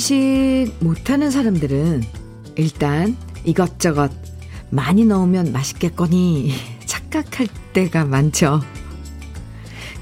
[0.00, 2.02] 음식 못하는 사람들은
[2.56, 4.10] 일단 이것저것
[4.70, 6.54] 많이 넣으면 맛있겠거니
[6.86, 8.62] 착각할 때가 많죠.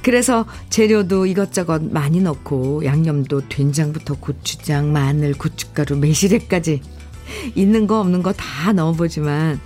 [0.05, 6.80] 그래서 재료도 이것저것 많이 넣고 양념도 된장부터 고추장, 마늘, 고춧가루, 매실액까지
[7.56, 9.61] 있는 거 없는 거 다 넣어보지만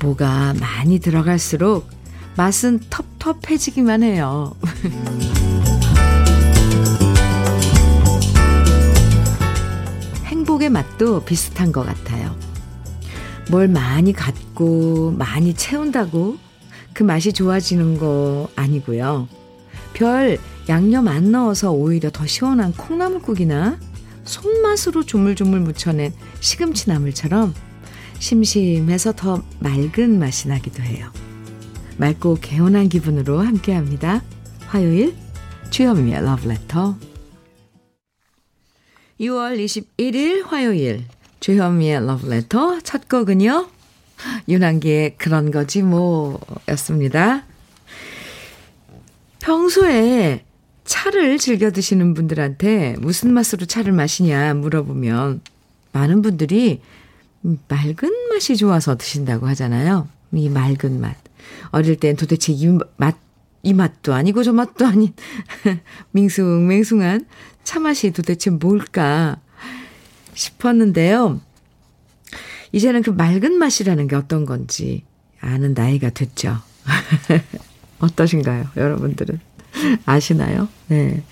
[0.00, 1.90] 뭐가 많이 들어갈수록
[2.38, 4.54] 맛은 텁텁해지기만 해요.
[10.60, 12.36] 행복의 맛도 비슷한 것 같아요.
[13.50, 16.36] 뭘 많이 갖고 많이 채운다고
[16.92, 19.26] 그 맛이 좋아지는 거 아니고요.
[19.94, 20.38] 별
[20.68, 23.78] 양념 안 넣어서 오히려 더 시원한 콩나물국이나
[24.24, 27.54] 손맛으로 조물조물 묻혀낸 시금치 나물처럼
[28.18, 31.10] 심심해서 더 맑은 맛이 나기도 해요.
[31.96, 34.22] 맑고 개운한 기분으로 함께합니다.
[34.66, 35.16] 화요일
[35.70, 37.09] 주현미의 러브레터
[39.20, 41.04] 6월 21일 화요일
[41.40, 43.68] 주현미의 러브레터 첫 곡은요.
[44.48, 47.44] 윤한기의 그런 거지 뭐 였습니다.
[49.40, 50.44] 평소에
[50.84, 55.42] 차를 즐겨 드시는 분들한테 무슨 맛으로 차를 마시냐 물어보면
[55.92, 56.80] 많은 분들이
[57.42, 60.08] 맑은 맛이 좋아서 드신다고 하잖아요.
[60.32, 61.16] 이 맑은 맛.
[61.72, 63.16] 어릴 땐 도대체 이 맛,
[63.62, 65.12] 이 맛도 아니고 저 맛도 아닌
[66.12, 67.26] 밍숭맹숭한
[67.64, 69.38] 차 맛이 도대체 뭘까
[70.34, 71.40] 싶었는데요.
[72.72, 75.04] 이제는 그 맑은 맛이라는 게 어떤 건지
[75.40, 76.58] 아는 나이가 됐죠.
[78.00, 79.40] 어떠신가요, 여러분들은?
[80.06, 80.68] 아시나요?
[80.88, 81.22] 네.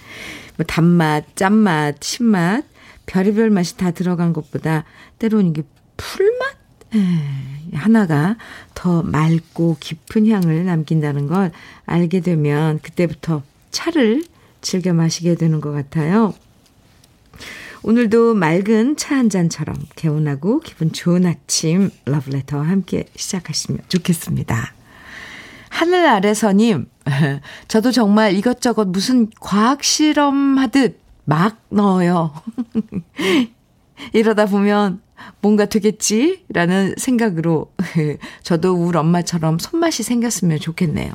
[0.56, 2.65] 뭐 단맛, 짠맛, 신맛,
[3.06, 4.84] 별의별 맛이 다 들어간 것보다
[5.19, 5.62] 때로는 이게
[5.97, 6.56] 풀맛?
[6.94, 8.37] 에, 하나가
[8.75, 11.53] 더 맑고 깊은 향을 남긴다는 걸
[11.87, 14.25] 알게 되면 그때부터 차를
[14.60, 16.34] 즐겨 마시게 되는 것 같아요.
[17.82, 24.75] 오늘도 맑은 차 한 잔처럼 개운하고 기분 좋은 아침 러브레터와 함께 시작하시면 좋겠습니다.
[25.69, 26.88] 하늘 아래서님,
[27.69, 32.32] 저도 정말 이것저것 무슨 과학 실험 하듯 막 넣어요.
[34.12, 35.00] 이러다 보면
[35.41, 37.73] 뭔가 되겠지라는 생각으로
[38.43, 41.12] 저도 우리 엄마처럼 손맛이 생겼으면 좋겠네요.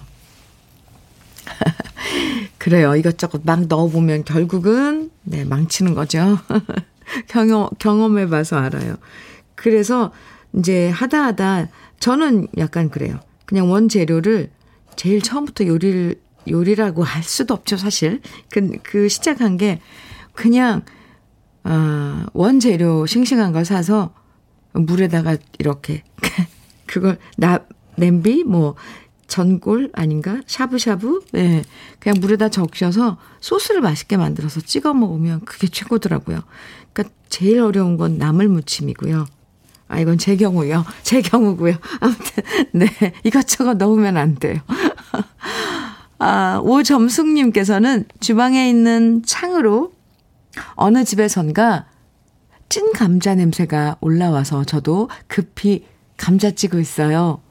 [2.57, 2.95] 그래요.
[2.95, 6.39] 이것저것 막 넣어보면 결국은, 네, 망치는 거죠.
[7.27, 8.95] 경험, 경험해봐서 알아요.
[9.55, 10.11] 그래서
[10.53, 11.67] 이제 하다 하다
[11.99, 13.19] 저는 약간 그래요.
[13.45, 14.49] 그냥 원재료를
[14.95, 16.15] 제일 처음부터 요리를,
[16.49, 18.21] 요리라고 할 수도 없죠, 사실.
[18.49, 19.79] 그, 그 시작한 게
[20.33, 20.83] 그냥,
[21.63, 24.13] 아, 원재료 싱싱한 걸 사서
[24.73, 26.03] 물에다가 이렇게,
[26.85, 27.59] 그걸, 나,
[27.95, 28.75] 냄비, 뭐,
[29.27, 30.41] 전골 아닌가?
[30.45, 31.21] 샤브샤브?
[31.35, 31.41] 예.
[31.41, 31.63] 네.
[31.99, 36.41] 그냥 물에다 적셔서 소스를 맛있게 만들어서 찍어 먹으면 그게 최고더라고요.
[36.91, 39.25] 그러니까 제일 어려운 건 나물 무침이고요.
[39.87, 40.85] 아, 이건 제 경우요.
[41.01, 41.75] 제 경우고요.
[41.99, 42.43] 아무튼,
[42.73, 42.87] 네.
[43.23, 44.59] 이것저것 넣으면 안 돼요.
[46.19, 49.92] 아, 오점숙님께서는 주방에 있는 창으로
[50.75, 51.85] 어느 집에선가
[52.69, 55.85] 찐 감자 냄새가 올라와서 저도 급히
[56.17, 57.41] 감자 찌고 있어요.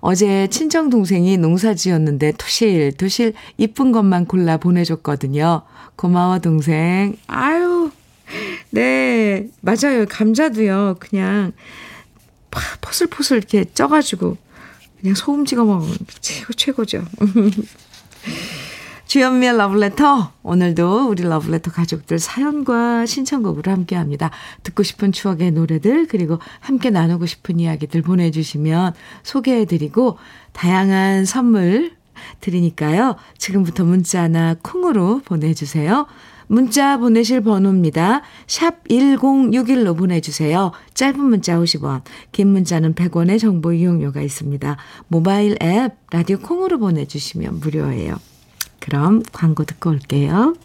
[0.00, 5.62] 어제 친정 동생이 농사 지었는데 토실토실 이쁜 것만 골라 보내줬거든요.
[5.96, 7.16] 고마워 동생.
[7.26, 7.90] 아유,
[8.70, 10.06] 네 맞아요.
[10.08, 10.96] 감자도요.
[10.98, 11.52] 그냥
[12.80, 14.36] 포슬포슬 이렇게 쪄 가지고
[15.00, 17.04] 그냥 소금 찍어 먹으면 최고 최고죠.
[19.12, 20.32] 주연미의 러브레터.
[20.42, 24.30] 오늘도 우리 러브레터 가족들 사연과 신청곡으로 함께 합니다.
[24.62, 30.16] 듣고 싶은 추억의 노래들, 그리고 함께 나누고 싶은 이야기들 보내주시면 소개해드리고,
[30.54, 31.92] 다양한 선물
[32.40, 33.16] 드리니까요.
[33.36, 36.06] 지금부터 문자나 콩으로 보내주세요.
[36.46, 38.22] 문자 보내실 번호입니다.
[38.46, 40.72] 샵 1061로 보내주세요.
[40.94, 42.00] 짧은 문자 50원,
[42.32, 44.78] 긴 문자는 100원의 정보 이용료가 있습니다.
[45.08, 48.31] 모바일 앱, 라디오 콩으로 보내주시면 무료예요.
[48.82, 50.56] 그럼 광고 듣고 올게요.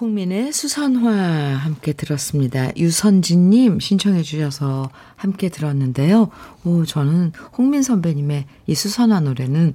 [0.00, 1.10] 홍민의 수선화
[1.56, 2.72] 함께 들었습니다.
[2.76, 6.28] 유선진님 신청해 주셔서 함께 들었는데요.
[6.64, 9.74] 오, 저는 홍민 선배님의 이 수선화 노래는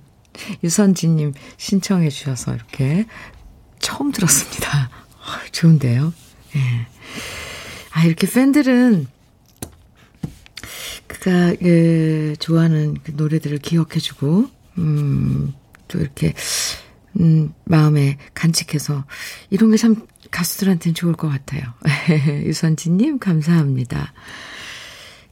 [0.66, 3.06] 유선진님 신청해 주셔서 이렇게
[3.80, 4.90] 처음 들었습니다.
[4.90, 6.14] 어, 좋은데요.
[6.58, 6.60] 예.
[7.92, 9.08] 아, 이렇게 팬들은
[11.08, 15.54] 그가 그 좋아하는 그 노래들을 기억해 주고, 음,
[15.88, 16.34] 또 이렇게
[17.20, 19.04] 음, 마음에 간직해서
[19.50, 19.96] 이런 게 참
[20.32, 21.62] 가수들한테는 좋을 것 같아요.
[22.46, 24.14] 유선진님 감사합니다.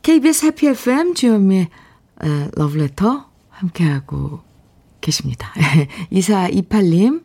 [0.04, 1.69] KBS 해피 FM 주현미의
[2.24, 4.42] 어, 러브레터 함께하고
[5.01, 5.54] 계십니다.
[6.12, 7.24] 2428님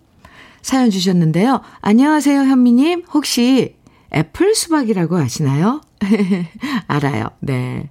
[0.62, 1.60] 사연 주셨는데요.
[1.80, 3.04] 안녕하세요 현미님.
[3.12, 3.76] 혹시
[4.14, 5.80] 애플 수박이라고 아시나요?
[6.88, 7.28] 알아요.
[7.40, 7.88] 네.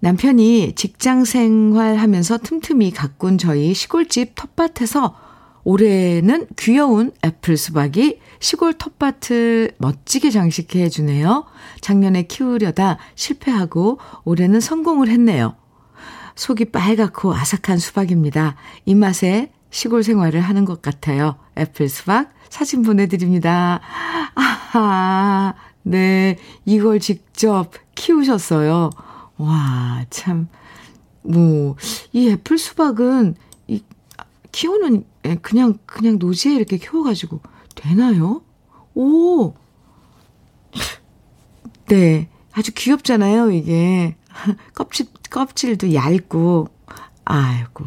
[0.00, 5.16] 남편이 직장 생활하면서 틈틈이 가꾼 저희 시골집 텃밭에서
[5.64, 11.44] 올해는 귀여운 애플 수박이 시골 텃밭을 멋지게 장식해 주네요.
[11.80, 15.56] 작년에 키우려다 실패하고 올해는 성공을 했네요.
[16.36, 18.56] 속이 빨갛고 아삭한 수박입니다.
[18.86, 21.36] 입맛에 시골 생활을 하는 것 같아요.
[21.56, 23.80] 애플 수박 사진 보내드립니다.
[24.34, 26.38] 아하, 네.
[26.64, 28.90] 이걸 직접 키우셨어요.
[29.36, 30.48] 와, 참.
[31.22, 31.76] 뭐,
[32.12, 33.49] 이 애플 수박은, 이,
[34.52, 37.40] 키우는, 예, 그냥, 그냥 노지에 이렇게 키워가지고,
[37.74, 38.42] 되나요?
[38.94, 39.54] 오!
[41.88, 42.28] 네.
[42.52, 44.16] 아주 귀엽잖아요, 이게.
[44.74, 46.68] 껍질, 껍질도 얇고,
[47.24, 47.84] 아이고.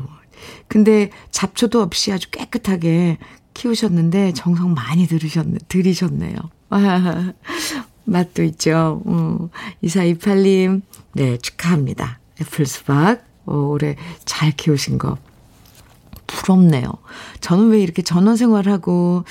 [0.67, 3.17] 근데 잡초도 없이 아주 깨끗하게
[3.53, 6.35] 키우셨는데 정성 많이 들으셨네, 들이셨네요.
[6.69, 7.33] 아,
[8.05, 9.01] 맛도 있죠.
[9.05, 9.49] 어,
[9.83, 10.81] 2428님,
[11.13, 12.19] 네, 축하합니다.
[12.41, 13.95] 애플 수박, 어, 올해
[14.25, 15.17] 잘 키우신 거.
[16.27, 16.91] 부럽네요.
[17.41, 19.23] 저는 왜 이렇게 전원 생활하고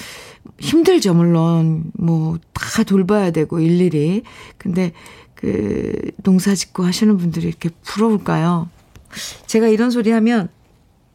[0.59, 1.85] 힘들죠, 물론.
[1.95, 4.23] 뭐, 다 돌봐야 되고, 일일이.
[4.59, 4.93] 근데,
[5.35, 8.69] 그, 농사 짓고 하시는 분들이 이렇게 부러울까요?
[9.47, 10.49] 제가 이런 소리 하면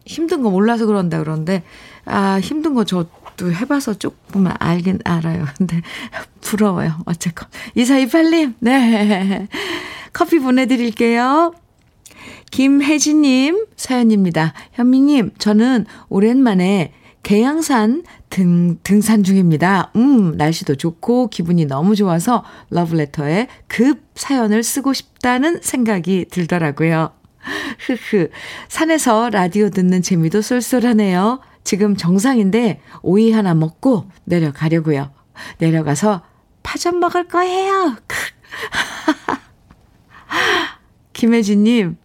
[0.06, 1.64] 힘든 거 몰라서 그런다 그런데,
[2.06, 5.46] 아, 힘든 거 저도 해봐서 조금 알긴 알아요.
[5.58, 5.82] 근데
[6.42, 6.98] 부러워요.
[7.06, 7.50] 어쨌건.
[7.76, 9.48] 2428님, 네.
[10.14, 11.54] 커피 보내드릴게요.
[12.52, 14.54] 김혜진님 사연입니다.
[14.74, 16.94] 현미님, 저는 오랜만에
[17.24, 19.92] 계양산 등, 등산 중입니다.
[19.96, 27.12] 음, 날씨도 좋고 기분이 너무 좋아서 러브레터에 급 사연을 쓰고 싶다는 생각이 들더라고요.
[27.86, 28.30] 흐흐.
[28.70, 31.42] 산에서 라디오 듣는 재미도 쏠쏠하네요.
[31.64, 35.12] 지금 정상인데 오이 하나 먹고 내려가려고요.
[35.58, 36.22] 내려가서
[36.64, 37.98] 파전 먹을 거예요.
[41.14, 41.98] 김혜진님,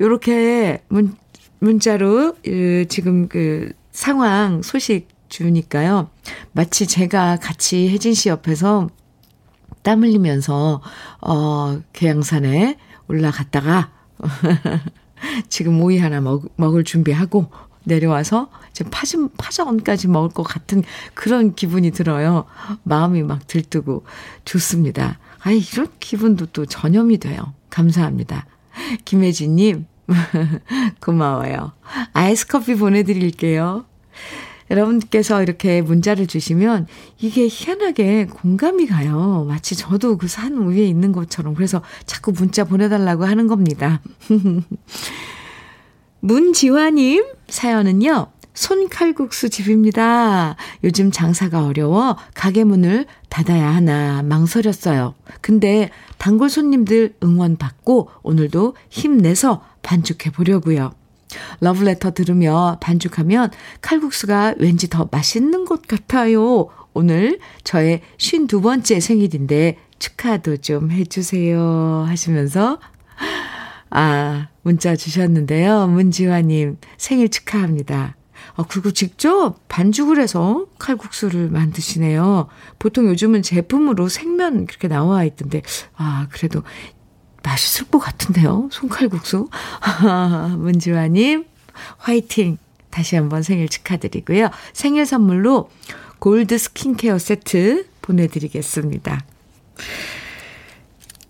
[0.00, 1.14] 요렇게 문,
[1.58, 2.36] 문자로
[2.88, 6.10] 지금 그 상황 소식 주니까요.
[6.52, 8.88] 마치 제가 같이 혜진 씨 옆에서
[9.82, 10.82] 땀 흘리면서,
[11.22, 12.76] 어, 계양산에
[13.08, 13.90] 올라갔다가
[15.48, 17.50] 지금 오이 하나 먹, 먹을 준비하고
[17.84, 20.82] 내려와서 지금 파전, 파전까지 먹을 것 같은
[21.14, 22.44] 그런 기분이 들어요.
[22.82, 24.04] 마음이 막 들뜨고
[24.44, 25.18] 좋습니다.
[25.42, 27.54] 아, 이런 기분도 또 전염이 돼요.
[27.70, 28.46] 감사합니다.
[29.04, 29.86] 김혜진님,
[31.00, 31.72] 고마워요.
[32.12, 33.84] 아이스 커피 보내드릴게요.
[34.70, 36.86] 여러분께서 이렇게 문자를 주시면
[37.18, 39.44] 이게 희한하게 공감이 가요.
[39.48, 41.54] 마치 저도 그 산 위에 있는 것처럼.
[41.54, 44.00] 그래서 자꾸 문자 보내달라고 하는 겁니다.
[46.20, 48.28] 문지화님 사연은요.
[48.60, 50.54] 손칼국수 집입니다.
[50.84, 55.14] 요즘 장사가 어려워 가게 문을 닫아야 하나 망설였어요.
[55.40, 60.92] 근데 단골 손님들 응원 받고 오늘도 힘내서 반죽해 보려고요.
[61.60, 66.68] 러브레터 들으며 반죽하면 칼국수가 왠지 더 맛있는 것 같아요.
[66.92, 72.04] 오늘 저의 52번째 생일인데 축하도 좀 해주세요.
[72.06, 72.78] 하시면서,
[73.88, 75.86] 아, 문자 주셨는데요.
[75.86, 78.16] 문지화님, 생일 축하합니다.
[78.56, 82.48] 아, 그리고 직접 반죽을 해서 칼국수를 만드시네요.
[82.78, 85.62] 보통 요즘은 제품으로 생면 그렇게 나와 있던데,
[85.96, 86.62] 아, 그래도
[87.42, 88.68] 맛있을 것 같은데요.
[88.70, 89.48] 손칼국수.
[90.58, 91.44] 문지화님,
[91.98, 92.58] 화이팅!
[92.90, 94.50] 다시 한번 생일 축하드리고요.
[94.72, 95.70] 생일 선물로
[96.18, 99.24] 골드 스킨케어 세트 보내드리겠습니다.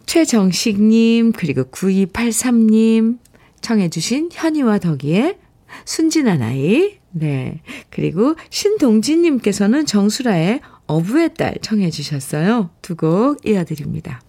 [0.06, 3.18] 최정식님, 그리고 9283님,
[3.60, 5.38] 청해주신 현이와 덕이의
[5.84, 7.61] 순진한 아이, 네.
[7.90, 12.71] 그리고 신동진님께서는 정수라의 어부의 딸 청해 주셨어요.
[12.83, 14.21] 두 곡 이어드립니다.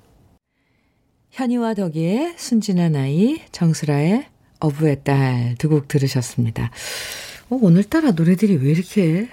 [1.32, 4.26] 현이와 덕이의 순진한 아이, 정수라의
[4.60, 6.72] 어부의 딸 두 곡 들으셨습니다.
[7.50, 9.28] 어, 오늘따라 노래들이 왜 이렇게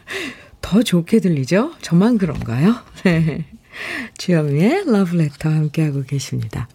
[0.60, 1.74] 더 좋게 들리죠?
[1.80, 2.74] 저만 그런가요?
[3.04, 3.46] 네.
[4.18, 6.68] 주현미의 러브레터 함께하고 계십니다.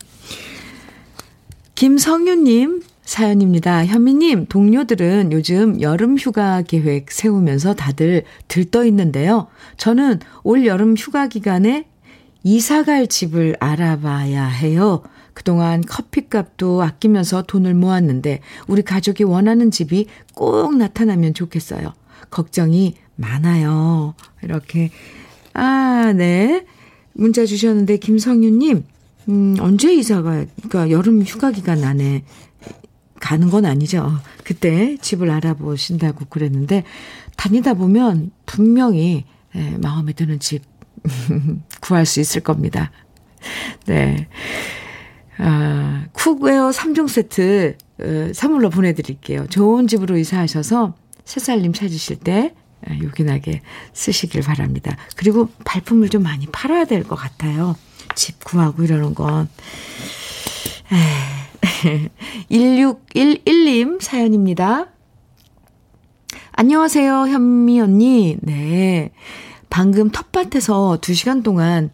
[1.75, 3.85] 김성윤님 사연입니다.
[3.85, 9.47] 현미님, 동료들은 요즘 여름 휴가 계획 세우면서 다들 들떠 있는데요.
[9.77, 11.85] 저는 올 여름 휴가 기간에
[12.43, 15.03] 이사 갈 집을 알아봐야 해요.
[15.33, 21.93] 그동안 커피값도 아끼면서 돈을 모았는데 우리 가족이 원하는 집이 꼭 나타나면 좋겠어요.
[22.29, 24.13] 걱정이 많아요.
[24.41, 24.91] 이렇게.
[25.53, 26.65] 아, 네.
[27.13, 28.85] 문자 주셨는데 김성윤님,
[29.29, 32.23] 음, 언제 이사가, 그러니까 여름 휴가 기간 안에
[33.23, 34.19] 가는 건 아니죠.
[34.43, 36.83] 그때 집을 알아보신다고 그랬는데,
[37.37, 39.23] 다니다 보면 분명히
[39.55, 40.63] 예, 마음에 드는 집
[41.79, 42.91] 구할 수 있을 겁니다.
[43.85, 44.27] 네.
[45.37, 49.47] 아, cookware 3종 세트 어, 선물로 보내드릴게요.
[49.47, 52.53] 좋은 집으로 이사하셔서 새살림 차리실 때
[52.85, 53.61] 아, 요긴하게
[53.93, 54.97] 쓰시길 바랍니다.
[55.15, 57.75] 그리고 발품을 좀 많이 팔아야 될 것 같아요.
[58.15, 59.47] 집 구하고 이러는 건.
[62.51, 64.87] 1611님 사연입니다.
[66.51, 68.37] 안녕하세요, 현미 언니.
[68.41, 69.11] 네.
[69.69, 71.89] 방금 텃밭에서 2시간 동안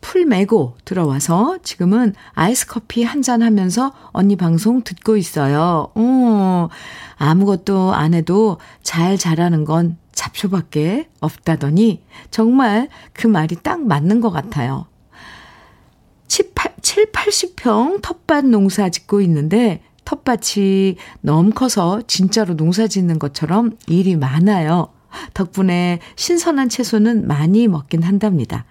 [0.00, 5.90] 풀 메고 들어와서 지금은 아이스 커피 한 잔 하면서 언니 방송 듣고 있어요.
[5.94, 6.68] 어,
[7.16, 14.86] 아무것도 안 해도 잘 자라는 건 잡초밖에 없다더니 정말 그 말이 딱 맞는 것 같아요.
[16.28, 16.52] 7,
[17.12, 24.88] 80평 텃밭 농사 짓고 있는데 텃밭이 너무 커서 진짜로 농사 짓는 것처럼 일이 많아요.
[25.34, 28.64] 덕분에 신선한 채소는 많이 먹긴 한답니다.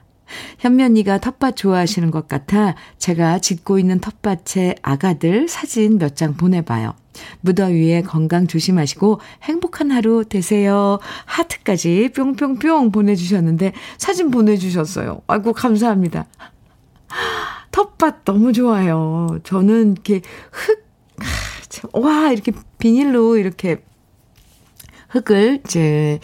[0.59, 6.95] 현면이가 텃밭 좋아하시는 것 같아 제가 짓고 있는 텃밭의 아가들 사진 몇 장 보내봐요.
[7.41, 10.99] 무더위에 건강 조심하시고 행복한 하루 되세요.
[11.25, 15.21] 하트까지 뿅뿅뿅 보내주셨는데 사진 보내주셨어요.
[15.27, 16.25] 아이고, 감사합니다.
[17.71, 19.39] 텃밭 너무 좋아요.
[19.43, 20.21] 저는 이렇게
[20.51, 20.85] 흙,
[21.93, 23.83] 와, 이렇게 비닐로 이렇게
[25.09, 26.19] 흙을 이제,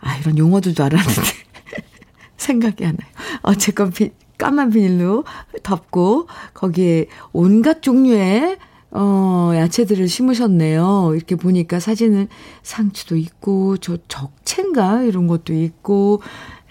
[0.00, 1.22] 아, 이런 용어들도 알았는데.
[2.36, 3.10] 생각이 안 나요.
[3.42, 5.24] 어쨌건 비, 까만 비닐로
[5.62, 8.58] 덮고 거기에 온갖 종류의
[8.94, 11.12] 어, 야채들을 심으셨네요.
[11.14, 12.28] 이렇게 보니까 사진은
[12.62, 15.02] 상추도 있고, 저 적채인가?
[15.04, 16.20] 이런 것도 있고,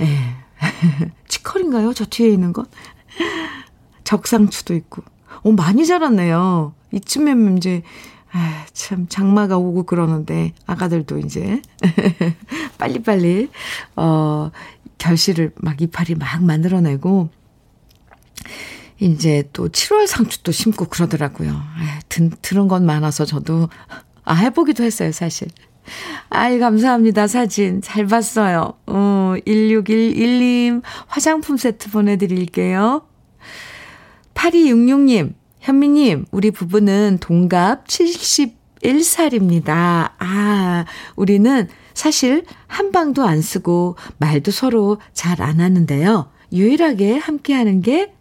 [0.01, 0.07] 예.
[1.27, 1.93] 치컬인가요?
[1.93, 2.69] 저 뒤에 있는 것?
[4.04, 5.04] 적상추도 있고.
[5.44, 6.74] 어, 많이 자랐네요.
[6.92, 7.84] 이쯤에면 이제,
[8.32, 11.62] 아, 참, 장마가 오고 그러는데, 아가들도 이제,
[12.78, 13.50] 빨리빨리,
[13.96, 14.51] 어,
[14.98, 17.30] 결실을 막 이파리 막 만들어내고,
[19.00, 21.51] 이제 또 7월 상추도 심고 그러더라고요.
[21.51, 23.70] 아, 든, 들은 건 많아서 저도,
[24.24, 25.48] 아, 해보기도 했어요, 사실.
[26.30, 27.28] 아이, 감사합니다.
[27.28, 27.82] 사진.
[27.82, 28.74] 잘 봤어요.
[28.86, 33.01] 어, 1611님, 화장품 세트 보내드릴게요.
[34.33, 40.11] 8266님, 현미님, 우리 부부는 동갑 71살입니다.
[40.17, 40.85] 아,
[41.15, 46.29] 우리는 사실 한 방도 안 쓰고 말도 서로 잘 안 하는데요.
[46.53, 48.13] 유일하게 함께 하는 게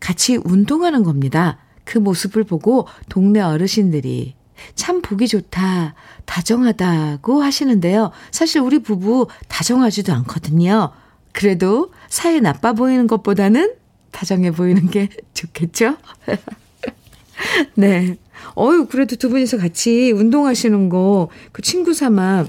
[0.00, 1.58] 같이 운동하는 겁니다.
[1.84, 4.34] 그 모습을 보고 동네 어르신들이
[4.74, 5.94] 참 보기 좋다,
[6.24, 8.10] 다정하다고 하시는데요.
[8.30, 10.92] 사실 우리 부부 다정하지도 않거든요.
[11.32, 13.74] 그래도 사이 나빠 보이는 것보다는
[14.10, 15.96] 다정해 보이는 게 좋겠죠?
[17.74, 18.16] 네.
[18.56, 22.46] 어유 그래도 두 분이서 같이 운동하시는 거, 그 친구 삼아,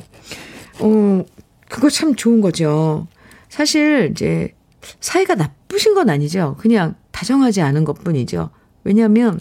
[0.79, 1.25] 어,
[1.69, 3.07] 그거 참 좋은 거죠.
[3.49, 4.53] 사실, 이제,
[4.99, 6.55] 사이가 나쁘신 건 아니죠.
[6.59, 8.49] 그냥 다정하지 않은 것 뿐이죠.
[8.83, 9.39] 왜냐면,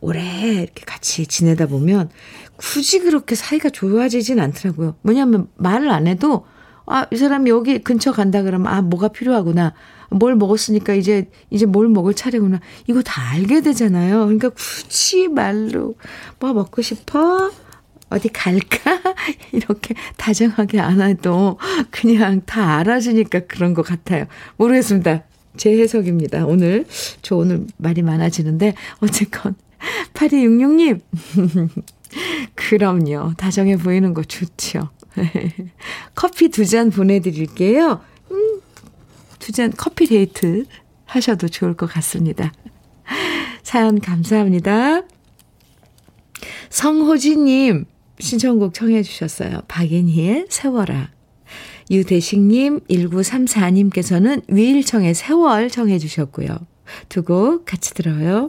[0.00, 0.22] 오래
[0.54, 2.10] 이렇게 같이 지내다 보면,
[2.56, 4.96] 굳이 그렇게 사이가 좋아지진 않더라고요.
[5.02, 6.46] 왜냐면, 말을 안 해도,
[6.86, 9.74] 아, 이 사람이 여기 근처 간다 그러면, 아, 뭐가 필요하구나.
[10.12, 12.60] 뭘 먹었으니까 이제, 이제 뭘 먹을 차례구나.
[12.86, 14.24] 이거 다 알게 되잖아요.
[14.24, 15.94] 그러니까 굳이 말로,
[16.38, 17.50] 뭐 먹고 싶어?
[18.10, 19.00] 어디 갈까?
[19.52, 21.58] 이렇게 다정하게 안 해도
[21.90, 24.26] 그냥 다 알아주니까 그런 것 같아요.
[24.56, 25.22] 모르겠습니다.
[25.56, 26.44] 제 해석입니다.
[26.46, 26.86] 오늘,
[27.22, 29.54] 저 오늘 말이 많아지는데, 어쨌건,
[30.14, 31.00] 8266님.
[32.54, 33.32] 그럼요.
[33.36, 34.90] 다정해 보이는 거 좋죠.
[36.14, 38.00] 커피 두 잔 보내드릴게요.
[39.42, 40.64] 음, 두잔 커피 데이트
[41.04, 42.52] 하셔도 좋을 것 같습니다.
[43.62, 45.02] 사연 감사합니다.
[46.70, 47.84] 성호진님
[48.20, 49.62] 신청곡 청해 주셨어요.
[49.68, 51.10] 박인희의 세워라.
[51.90, 56.48] 유대식님 1934님께서는 위일청의 세월 청해 주셨고요.
[57.08, 58.48] 두 곡 같이 들어요.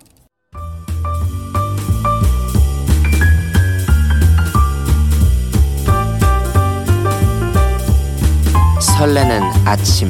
[8.80, 10.10] 설레는 아침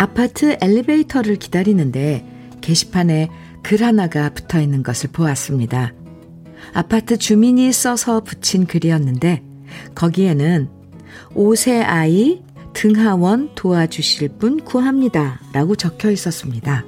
[0.00, 2.24] 아파트 엘리베이터를 기다리는데
[2.62, 3.28] 게시판에
[3.62, 5.92] 글 하나가 붙어 있는 것을 보았습니다.
[6.72, 9.42] 아파트 주민이 써서 붙인 글이었는데
[9.94, 10.70] 거기에는
[11.34, 12.42] 5세 아이
[12.72, 15.38] 등하원 도와주실 분 구합니다.
[15.52, 16.86] 라고 적혀 있었습니다.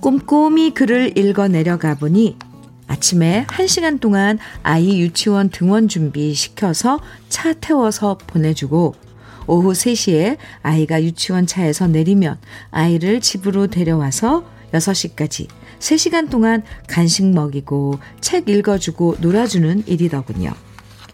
[0.00, 2.38] 꼼꼼히 글을 읽어 내려가 보니
[2.86, 6.98] 아침에 1시간 동안 아이 유치원 등원 준비 시켜서
[7.28, 9.03] 차 태워서 보내주고
[9.46, 12.38] 오후 3시에 아이가 유치원 차에서 내리면
[12.70, 15.48] 아이를 집으로 데려와서 6시까지
[15.78, 20.52] 3시간 동안 간식 먹이고 책 읽어주고 놀아주는 일이더군요.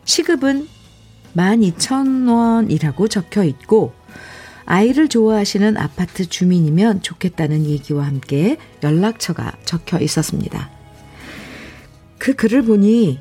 [0.05, 0.69] 시급은
[1.37, 3.93] 12,000원이라고 적혀 있고
[4.65, 10.71] 아이를 좋아하시는 아파트 주민이면 좋겠다는 얘기와 함께 연락처가 적혀 있었습니다.
[12.19, 13.19] 그 글을 보니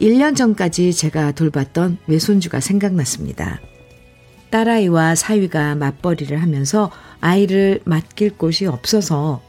[0.00, 3.60] 1년 전까지 제가 돌봤던 외손주가 생각났습니다.
[4.50, 6.90] 딸아이와 사위가 맞벌이를 하면서
[7.20, 9.40] 아이를 맡길 곳이 없어서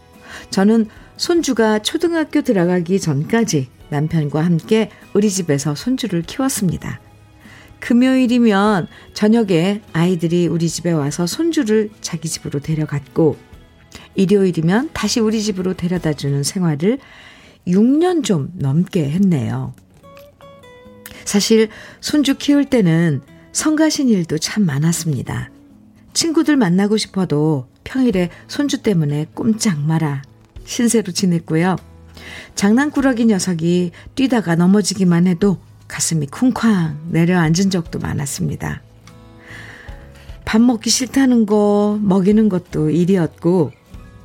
[0.50, 7.00] 저는 손주가 초등학교 들어가기 전까지 남편과 함께 우리 집에서 손주를 키웠습니다.
[7.80, 13.38] 금요일이면 저녁에 아이들이 우리 집에 와서 손주를 자기 집으로 데려갔고,
[14.16, 17.00] 일요일이면 다시 우리 집으로 데려다 주는 생활을
[17.68, 19.74] 6년 좀 넘게 했네요.
[21.26, 25.50] 사실 손주 키울 때는 성가신 일도 참 많았습니다.
[26.14, 30.22] 친구들 만나고 싶어도 평일에 손주 때문에 꼼짝 마라
[30.66, 31.76] 신세로 지냈고요.
[32.56, 38.82] 장난꾸러기 녀석이 뛰다가 넘어지기만 해도 가슴이 쿵쾅 내려앉은 적도 많았습니다.
[40.46, 43.72] 밥 먹기 싫다는 거 먹이는 것도 일이었고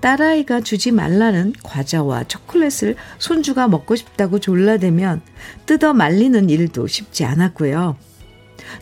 [0.01, 5.23] 딸아이가 주지 말라는 과자와 초콜릿을 손주가 먹고 싶다고 졸라대면
[5.67, 7.97] 뜯어 말리는 일도 쉽지 않았고요.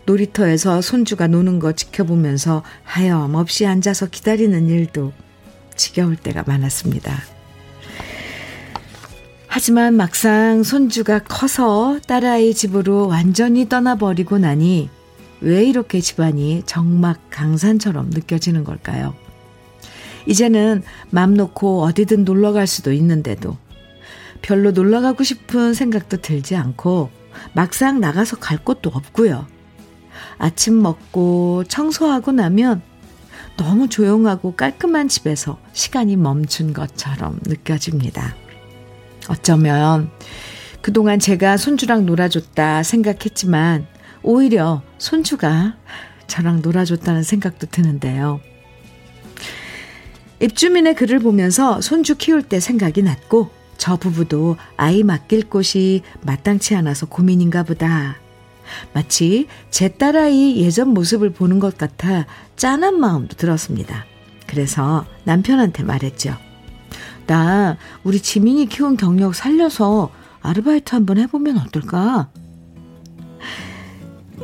[0.07, 5.13] 놀이터에서 손주가 노는 거 지켜보면서 하염없이 앉아서 기다리는 일도
[5.77, 7.23] 지겨울 때가 많았습니다.
[9.47, 14.91] 하지만 막상 손주가 커서 딸아이 집으로 완전히 떠나버리고 나니
[15.41, 19.15] 왜 이렇게 집안이 정막 강산처럼 느껴지는 걸까요?
[20.27, 23.57] 이제는 맘 놓고 어디든 놀러 갈 수도 있는데도
[24.43, 27.11] 별로 놀러 가고 싶은 생각도 들지 않고
[27.53, 29.47] 막상 나가서 갈 곳도 없고요.
[30.39, 32.83] 아침 먹고 청소하고 나면
[33.57, 38.35] 너무 조용하고 깔끔한 집에서 시간이 멈춘 것처럼 느껴집니다.
[39.29, 40.11] 어쩌면
[40.81, 43.87] 그동안 제가 손주랑 놀아줬다 생각했지만
[44.23, 45.77] 오히려 손주가
[46.27, 48.41] 저랑 놀아줬다는 생각도 드는데요.
[50.41, 57.07] 입주민의 글을 보면서 손주 키울 때 생각이 났고 저 부부도 아이 맡길 곳이 마땅치 않아서
[57.07, 58.17] 고민인가 보다.
[58.93, 64.05] 마치 제 딸아이 예전 모습을 보는 것 같아 짠한 마음도 들었습니다.
[64.47, 66.37] 그래서 남편한테 말했죠.
[67.27, 70.11] 나 우리 지민이 키운 경력 살려서
[70.43, 72.29] 아르바이트 한번 해보면 어떨까?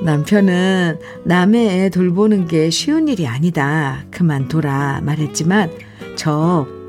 [0.02, 4.04] 남편은 남의 애 돌보는 게 쉬운 일이 아니다.
[4.10, 5.70] 그만둬라 말했지만
[6.16, 6.80] 저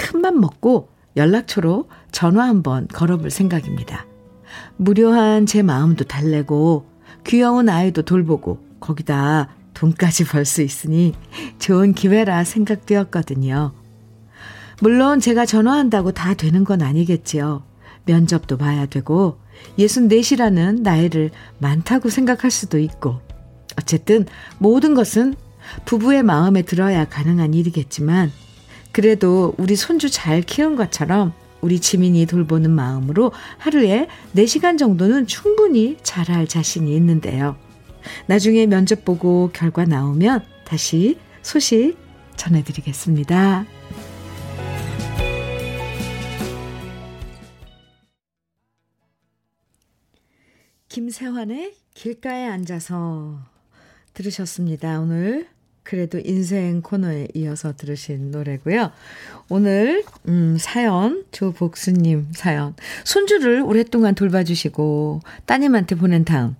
[0.00, 4.06] 큰 맘 먹고 연락처로 전화 한번 걸어볼 생각입니다.
[4.80, 6.86] 무료한 제 마음도 달래고
[7.24, 11.12] 귀여운 아이도 돌보고 거기다 돈까지 벌 수 있으니
[11.58, 13.74] 좋은 기회라 생각되었거든요.
[14.80, 17.62] 물론 제가 전화한다고 다 되는 건 아니겠지요.
[18.06, 19.38] 면접도 봐야 되고
[19.78, 23.20] 64이라는 나이를 많다고 생각할 수도 있고
[23.78, 24.24] 어쨌든
[24.56, 25.34] 모든 것은
[25.84, 28.32] 부부의 마음에 들어야 가능한 일이겠지만
[28.92, 36.46] 그래도 우리 손주 잘 키운 것처럼 우리 지민이 돌보는 마음으로 하루에 4시간 정도는 충분히 잘할
[36.46, 37.56] 자신이 있는데요.
[38.26, 41.96] 나중에 면접 보고 결과 나오면 다시 소식
[42.36, 43.66] 전해드리겠습니다.
[50.88, 53.38] 김세환의 길가에 앉아서
[54.12, 55.00] 들으셨습니다.
[55.00, 55.46] 오늘
[55.82, 58.92] 그래도 인생 코너에 이어서 들으신 노래고요.
[59.48, 66.54] 오늘 음, 사연 조복수 님 사연 손주를 오랫동안 돌봐주시고 따님한테 보낸 다음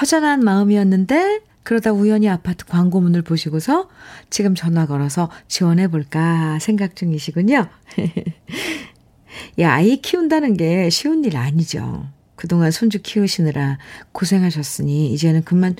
[0.00, 3.88] 허전한 마음이었는데 그러다 우연히 아파트 광고문을 보시고서
[4.30, 7.66] 지금 전화 걸어서 지원해 볼까 생각 중이시군요.
[9.60, 12.08] 야, 아이 키운다는 게 쉬운 일 아니죠.
[12.36, 13.78] 그동안 손주 키우시느라
[14.12, 15.76] 고생하셨으니 이제는 그만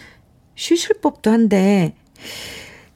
[0.56, 1.94] 쉬실 법도 한데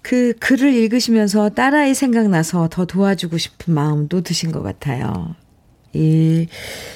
[0.03, 5.35] 그 글을 읽으시면서 딸아이 생각나서 더 도와주고 싶은 마음도 드신 것 같아요.
[5.95, 6.49] 이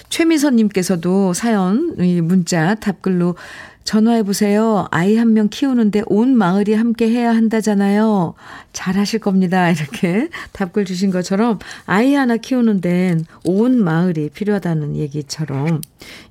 [0.08, 3.36] 최미선님께서도 사연, 이 문자, 답글로
[3.84, 4.88] 전화해보세요.
[4.90, 8.34] 아이 한 명 키우는데 온 마을이 함께 해야 한다잖아요.
[8.72, 9.70] 잘 하실 겁니다.
[9.70, 15.80] 이렇게 답글 주신 것처럼 아이 하나 키우는 데는 온 마을이 필요하다는 얘기처럼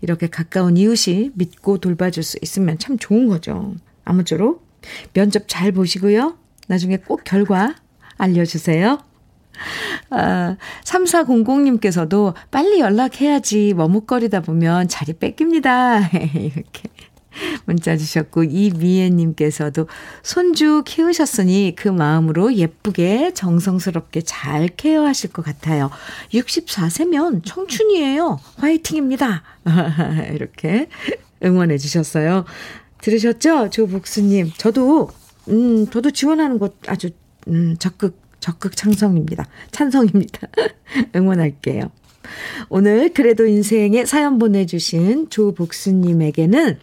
[0.02, 3.76] 이렇게 가까운 이웃이 믿고 돌봐줄 수 있으면 참 좋은 거죠.
[4.04, 4.68] 아무쪼록
[5.14, 6.36] 면접 잘 보시고요.
[6.68, 7.76] 나중에 꼭 결과
[8.18, 9.00] 알려주세요.
[10.10, 16.08] 아, 3400님께서도 빨리 연락해야지 머뭇거리다 보면 자리 뺏깁니다.
[16.12, 16.90] 이렇게
[17.66, 19.88] 문자 주셨고, 이미애님께서도
[20.24, 25.90] 손주 키우셨으니 그 마음으로 예쁘게 정성스럽게 잘 케어하실 것 같아요.
[26.34, 28.40] 64세면 청춘이에요.
[28.58, 29.44] 화이팅입니다.
[30.34, 30.88] 이렇게
[31.44, 32.46] 응원해 주셨어요.
[33.02, 33.70] 들으셨죠?
[33.70, 34.52] 조복수님.
[34.58, 35.10] 저도,
[35.50, 37.10] 음, 저도 지원하는 것 아주,
[37.48, 39.48] 음, 적극, 적극 찬성입니다.
[39.72, 40.48] 찬성입니다.
[41.16, 41.92] 응원할게요.
[42.70, 46.80] 오늘 그래도 인생에 사연 보내주신 조복수님에게는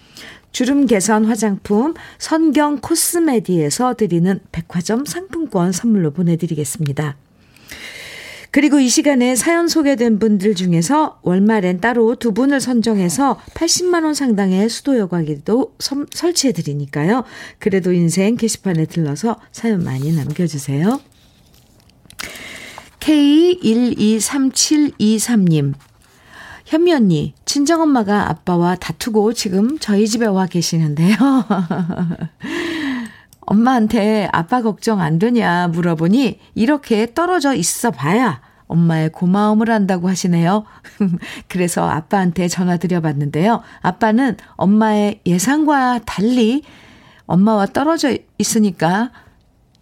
[0.53, 7.17] 주름 개선 화장품 선경 코스메디에서 드리는 백화점 상품권 선물로 보내드리겠습니다.
[8.53, 14.99] 그리고 이 시간에 사연 소개된 분들 중에서 월말엔 따로 두 분을 선정해서 80만원 상당의 수도
[14.99, 15.75] 여과기도
[16.11, 17.25] 설치해 드리니까요.
[17.59, 21.01] 그래도 인생 게시판에 들러서 사연 많이 남겨주세요.
[23.01, 25.73] K123723님.
[26.67, 31.17] 현미 언니, 친정엄마가 아빠와 다투고 지금 저희 집에 와 계시는데요.
[33.47, 40.65] 엄마한테 아빠 걱정 안 되냐 물어보니 이렇게 떨어져 있어 봐야 엄마의 고마움을 한다고 하시네요.
[41.49, 43.63] 그래서 아빠한테 전화 드려봤는데요.
[43.83, 46.63] 아빠는 엄마의 예상과 달리
[47.27, 49.11] 엄마와 떨어져 있으니까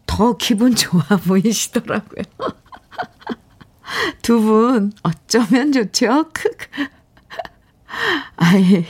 [0.07, 2.25] 더 기분 좋아 보이시더라고요.
[4.23, 6.27] 두 분 어쩌면 좋죠?
[8.37, 8.85] 아이,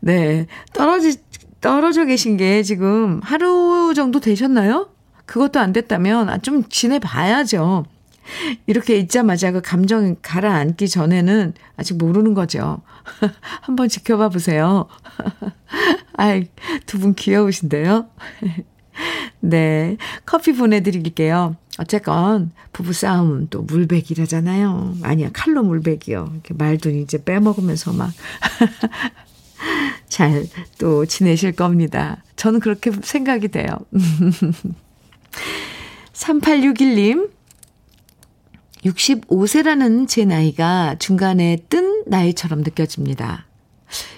[0.00, 0.46] 네.
[0.72, 1.16] 떨어지,
[1.62, 4.90] 떨어져 계신 게 지금 하루 정도 되셨나요?
[5.24, 7.86] 그것도 안 됐다면 아, 좀 지내봐야죠.
[8.66, 12.82] 이렇게 있자마자 그 감정 가라앉기 전에는 아직 모르는 거죠.
[13.62, 14.88] 한번 지켜봐 보세요.
[16.16, 16.46] 아이,
[16.86, 18.06] 두 분 귀여우신데요?
[19.40, 19.96] 네.
[20.26, 21.56] 커피 보내드릴게요.
[21.78, 24.96] 어쨌건 부부싸움은 또 물백이라잖아요.
[25.02, 26.34] 아니야, 칼로 물백이요.
[26.50, 28.10] 말도 이제 빼먹으면서 막.
[30.08, 30.46] 잘
[30.78, 32.22] 또 지내실 겁니다.
[32.36, 33.68] 저는 그렇게 생각이 돼요.
[36.12, 37.30] 3861님,
[38.84, 43.46] 65세라는 제 나이가 중간에 뜬 나이처럼 느껴집니다.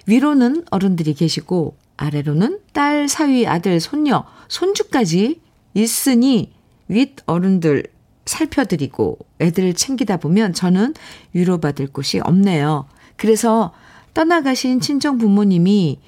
[0.06, 5.40] 위로는 어른들이 계시고, 아래로는 딸, 사위, 아들, 손녀, 손주까지
[5.74, 6.52] 있으니
[6.88, 7.84] 윗 어른들
[8.26, 10.94] 살펴드리고 애들 챙기다 보면 저는
[11.34, 12.86] 위로받을 곳이 없네요.
[13.16, 13.72] 그래서
[14.14, 15.98] 떠나가신 친정 부모님이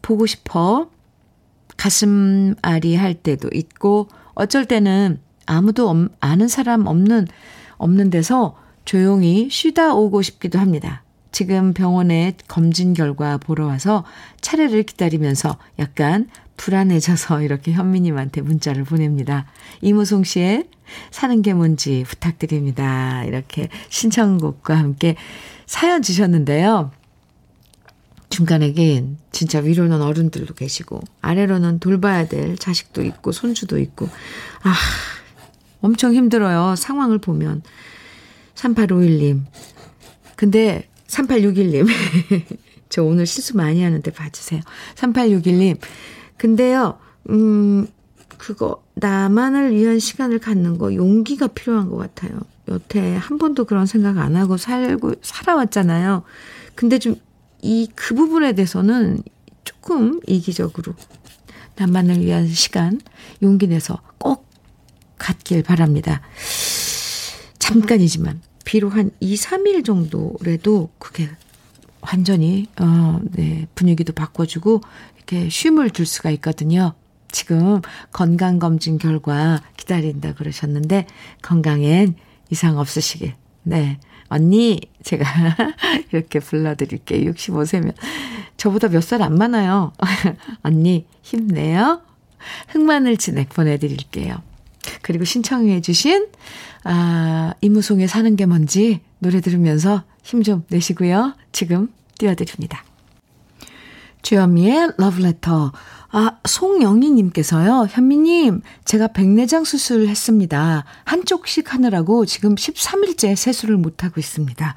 [0.00, 0.90] 보고 싶어
[1.76, 7.28] 가슴 아리 할 때도 있고 어쩔 때는 아무도 아는 사람 없는
[7.76, 11.02] 없는 데서 조용히 쉬다 오고 싶기도 합니다.
[11.30, 14.04] 지금 병원에 검진 결과 보러 와서
[14.40, 19.46] 차례를 기다리면서 약간 불안해져서 이렇게 현미님한테 문자를 보냅니다.
[19.80, 20.68] 이무송 씨의
[21.10, 23.24] 사는 게 뭔지 부탁드립니다.
[23.24, 25.16] 이렇게 신청곡과 함께
[25.66, 26.90] 사연 주셨는데요.
[28.32, 34.08] 중간에긴 진짜 위로는 어른들도 계시고 아래로는 돌봐야 될 자식도 있고 손주도 있고
[34.62, 34.74] 아
[35.80, 36.76] 엄청 힘들어요.
[36.76, 37.62] 상황을 보면
[38.54, 39.42] 3851님
[40.36, 41.86] 근데 3861님.
[42.88, 44.60] 저 오늘 실수 많이 하는데 봐주세요.
[44.96, 45.78] 3861님.
[46.36, 46.98] 근데요,
[47.30, 47.86] 음,
[48.38, 52.40] 그거, 나만을 위한 시간을 갖는 거 용기가 필요한 것 같아요.
[52.68, 56.22] 여태 한 번도 그런 생각 안 하고 살고, 살아왔잖아요.
[56.74, 57.16] 근데 좀,
[57.62, 59.22] 이, 그 부분에 대해서는
[59.64, 60.94] 조금 이기적으로
[61.76, 63.00] 나만을 위한 시간,
[63.42, 64.46] 용기 내서 꼭
[65.16, 66.20] 갖길 바랍니다.
[67.58, 68.42] 잠깐이지만.
[68.64, 71.28] 비록 한 2, 3일 정도라도 그게
[72.00, 74.80] 완전히, 어, 네, 분위기도 바꿔주고,
[75.16, 76.94] 이렇게 쉼을 줄 수가 있거든요.
[77.30, 77.80] 지금
[78.12, 81.06] 건강검진 결과 기다린다 그러셨는데,
[81.42, 82.16] 건강엔
[82.50, 83.34] 이상 없으시길.
[83.62, 83.98] 네.
[84.32, 85.24] 언니, 제가
[86.12, 87.32] 이렇게 불러드릴게요.
[87.32, 87.94] 65세면.
[88.56, 89.92] 저보다 몇 살 안 많아요.
[90.62, 92.00] 언니, 힘내요.
[92.68, 94.36] 흑마늘 진액 보내드릴게요.
[95.02, 96.26] 그리고 신청해 주신
[96.84, 101.34] 아, 이무송에 사는 게 뭔지 노래 들으면서 힘 좀 내시고요.
[101.52, 102.84] 지금 띄워드립니다.
[104.22, 105.72] 주현미의 러브레터.
[106.14, 107.86] 아, 송영희님께서요.
[107.88, 110.84] 현미님, 제가 백내장 수술을 했습니다.
[111.04, 114.74] 한쪽씩 하느라고 지금 13일째 세수를 못하고 있습니다.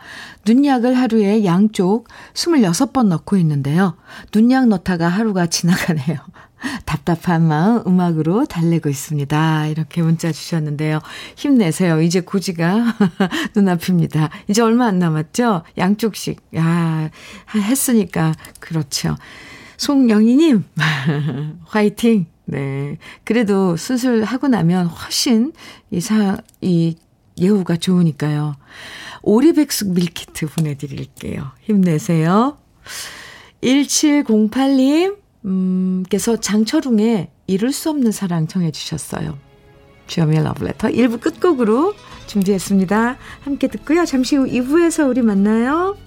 [0.48, 3.98] 눈약을 하루에 양쪽 26번 넣고 있는데요.
[4.34, 6.19] 눈약 넣다가 하루가 지나가네요.
[6.86, 9.67] 답답한 마음 음악으로 달래고 있습니다.
[9.67, 11.02] 이렇게 문자 주셨는데요.
[11.36, 12.02] 힘내세요.
[12.02, 12.95] 이제 고지가
[13.58, 14.30] 눈앞입니다.
[14.48, 15.63] 이제 얼마 안 남았죠?
[15.78, 16.41] 양쪽씩.
[16.56, 17.10] 야,
[17.54, 18.34] 했으니까.
[18.62, 19.17] 그렇죠.
[19.78, 20.64] 송영희님,
[21.66, 22.28] 화이팅!
[22.46, 22.98] 네.
[23.24, 25.52] 그래도 수술하고 나면 훨씬
[25.92, 26.96] 이 사, 이
[27.38, 28.56] 예후가 좋으니까요.
[29.24, 31.52] 오리백숙 밀키트 보내드릴게요.
[31.62, 32.58] 힘내세요.
[33.62, 39.38] 1708님, 음, 께서 장철웅의 이룰 수 없는 사랑 청해주셨어요.
[40.08, 41.96] 주여미의 러브레터 1부 끝곡으로
[42.28, 43.18] 준비했습니다.
[43.42, 44.06] 함께 듣고요.
[44.06, 45.98] 잠시 후 2부에서 우리 만나요.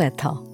[0.00, 0.50] Love Letter.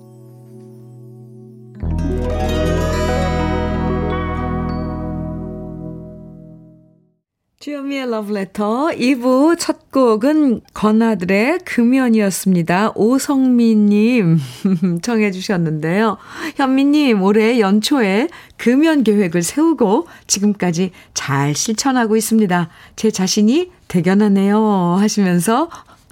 [7.60, 8.02] 주현미의
[8.36, 12.92] Letter 2부 첫 곡은 건아들의 금연이었습니다.
[12.94, 14.38] 오성민님
[15.02, 16.16] 청해 주셨는데요.
[16.56, 22.68] 현미님 올해 연초에 금연 계획을 세우고 지금까지 잘 실천하고 있습니다.
[22.96, 25.70] 제 자신이 대견하네요 하시면서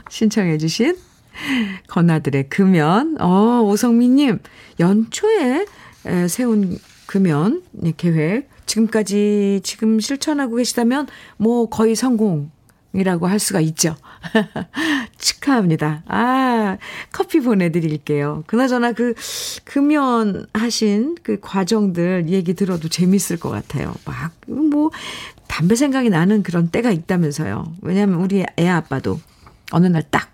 [0.08, 0.96] 신청해 주신
[1.88, 3.20] 건아들의 금연.
[3.20, 4.38] 어, 오성민님,
[4.80, 5.66] 연초에
[6.28, 7.62] 세운 금연
[7.96, 8.48] 계획.
[8.66, 13.94] 지금까지 지금 실천하고 계시다면 뭐 거의 성공이라고 할 수가 있죠.
[15.18, 16.02] 축하합니다.
[16.06, 16.78] 아,
[17.12, 18.42] 커피 보내드릴게요.
[18.46, 19.14] 그나저나 그
[19.64, 23.94] 금연 하신 그 과정들 얘기 들어도 재밌을 것 같아요.
[24.06, 24.90] 막, 뭐,
[25.46, 27.74] 담배 생각이 나는 그런 때가 있다면서요.
[27.82, 29.20] 왜냐면 우리 애 아빠도
[29.72, 30.33] 어느 날 딱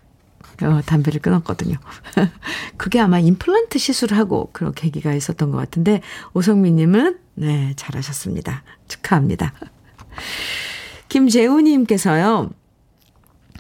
[0.63, 1.77] 어, 담배를 끊었거든요.
[2.77, 6.01] 그게 아마 임플란트 시술하고 그런 계기가 있었던 것 같은데
[6.35, 8.63] 오성민님은 네 잘하셨습니다.
[8.89, 9.53] 축하합니다.
[11.09, 12.51] 김재우님께서요.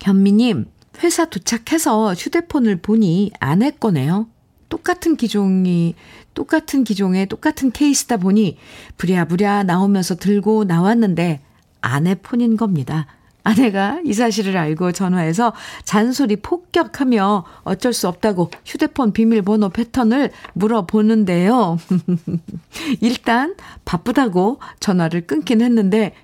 [0.01, 0.67] 현미님
[1.03, 4.29] 회사 도착해서 휴대폰을 보니 아내 거네요.
[4.69, 5.95] 똑같은 기종이
[6.35, 8.57] 똑같은 기종의 똑같은 케이스다 보니
[8.97, 11.41] 부랴부랴 나오면서 들고 나왔는데
[11.81, 13.07] 아내 폰인 겁니다.
[13.43, 15.53] 아내가 이 사실을 알고 전화해서
[15.85, 21.79] 잔소리 폭격하며 어쩔 수 없다고 휴대폰 비밀번호 패턴을 물어보는데요.
[23.01, 26.15] 일단 바쁘다고 전화를 끊긴 했는데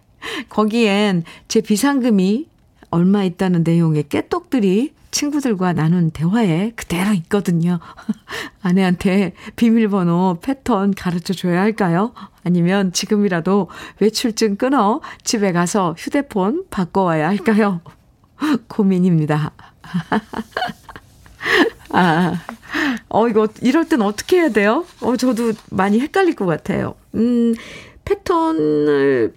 [0.49, 2.47] 거기엔 제 비상금이
[2.91, 7.81] 얼마 있다는 내용의 깨똑들이 친구들과 나눈 대화에 그대로 있거든요.
[8.61, 12.13] 아내한테 비밀번호 패턴 가르쳐 줘야 할까요?
[12.45, 17.81] 아니면 지금이라도 외출증 끊어 집에 가서 휴대폰 바꿔와야 할까요?
[18.69, 19.53] 고민입니다.
[21.89, 22.35] 아,
[23.09, 24.85] 어, 이거, 이럴 땐 어떻게 해야 돼요?
[25.01, 26.95] 어, 저도 많이 헷갈릴 것 같아요.
[27.15, 27.55] 음,
[28.05, 29.33] 패턴을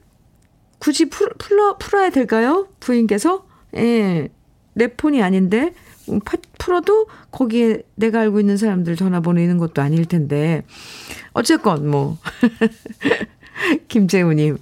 [0.79, 2.67] 굳이 풀, 풀어, 풀어야 될까요?
[2.81, 3.45] 부인께서?
[3.77, 4.27] 예.
[4.79, 5.73] 내 폰이 아닌데
[6.09, 6.19] 음,
[6.57, 10.63] 풀어도 거기에 내가 알고 있는 사람들 전화번호 있는 것도 아닐 텐데
[11.33, 12.17] 어쨌건 뭐
[13.89, 14.57] 김재우님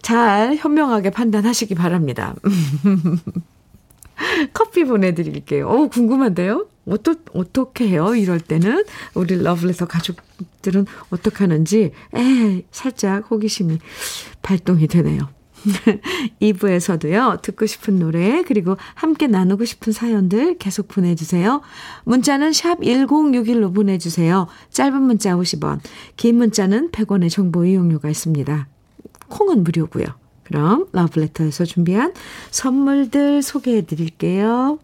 [0.00, 2.34] 잘 현명하게 판단하시기 바랍니다.
[4.54, 5.68] 커피 보내드릴게요.
[5.68, 6.66] 어 궁금한데요?
[6.88, 8.14] 어떠, 어떻게 해요?
[8.14, 13.78] 이럴 때는 우리 러블레터 가족들은 어떻게 하는지 에 살짝 호기심이
[14.42, 15.37] 발동이 되네요.
[16.40, 21.62] 2부에서도요, 듣고 싶은 노래, 그리고 함께 나누고 싶은 사연들 계속 보내주세요.
[22.04, 24.48] 문자는 샵 1061로 보내주세요.
[24.70, 25.80] 짧은 문자 50원,
[26.16, 28.68] 긴 문자는 100원의 정보 이용료가 있습니다.
[29.28, 30.06] 콩은 무료고요.
[30.44, 32.14] 그럼 러브레터에서 준비한
[32.50, 34.78] 선물들 소개해 드릴게요.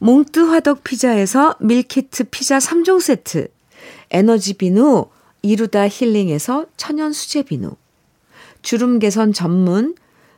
[0.00, 3.48] 몽뜨 화덕 피자에서 meal kit 피자 3종 세트,
[4.10, 5.06] 에너지 비누,
[5.42, 7.70] 이루다 힐링에서 천연 수제 비누,
[8.62, 9.94] 주름 개선 전문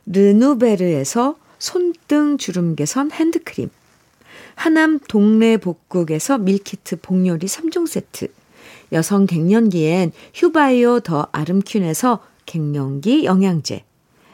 [0.07, 3.69] 르누베르에서 손등 주름 개선 핸드크림,
[4.55, 8.29] 하남 동네 복국에서 밀키트 복요리 3종 세트,
[8.93, 13.83] 여성 갱년기엔 휴바이오 더 아름퀸에서 갱년기 영양제,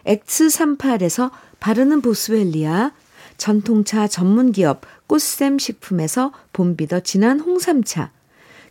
[0.05, 2.91] X38에서 바르는 보스웰리아,
[3.37, 8.11] 전통차 전문기업 꽃샘 식품에서 봄비더 진한 홍삼차,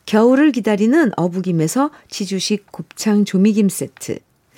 [0.07, 4.19] 겨울을 기다리는 어부김에서 지주식 곱창 조미김 세트,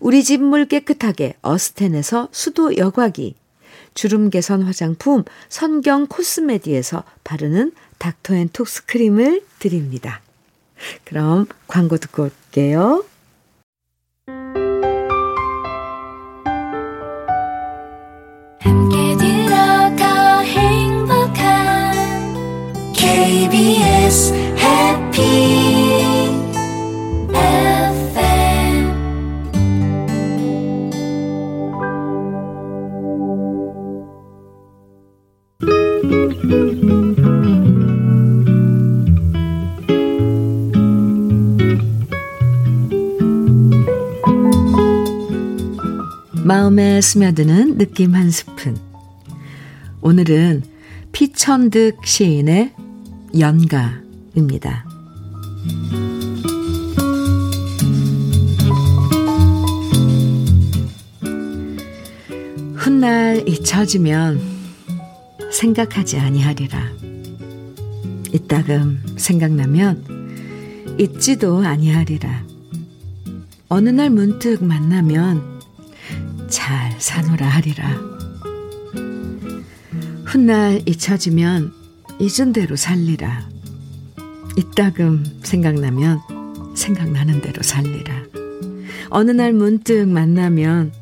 [0.00, 3.34] 우리 집 물 깨끗하게 어스텐에서 수도 여과기,
[3.94, 10.20] 주름 개선 화장품 선경 코스메디에서 바르는 닥터앤톡스 크림을 드립니다.
[11.04, 13.04] 그럼 광고 듣고 올게요.
[22.94, 25.10] KBS 해
[47.00, 48.76] 스며드는 느낌 한 스푼.
[50.00, 50.62] 오늘은
[51.12, 52.72] 피천득 시인의
[53.38, 54.86] 연가입니다.
[62.74, 64.40] 훗날 잊혀지면
[65.50, 66.92] 생각하지 아니하리라.
[68.32, 72.44] 이따금 생각나면 잊지도 아니하리라.
[73.68, 75.60] 어느 날 문득 만나면
[76.48, 77.90] 잘 사노라 하리라.
[80.24, 81.72] 훗날 잊혀지면
[82.18, 83.48] 잊은 대로 살리라.
[84.56, 86.20] 이따금 생각나면
[86.74, 88.24] 생각나는 대로 살리라.
[89.10, 90.92] 어느 날 문득 만나면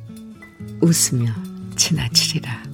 [0.81, 1.33] 웃으며
[1.77, 2.65] 지나치리라.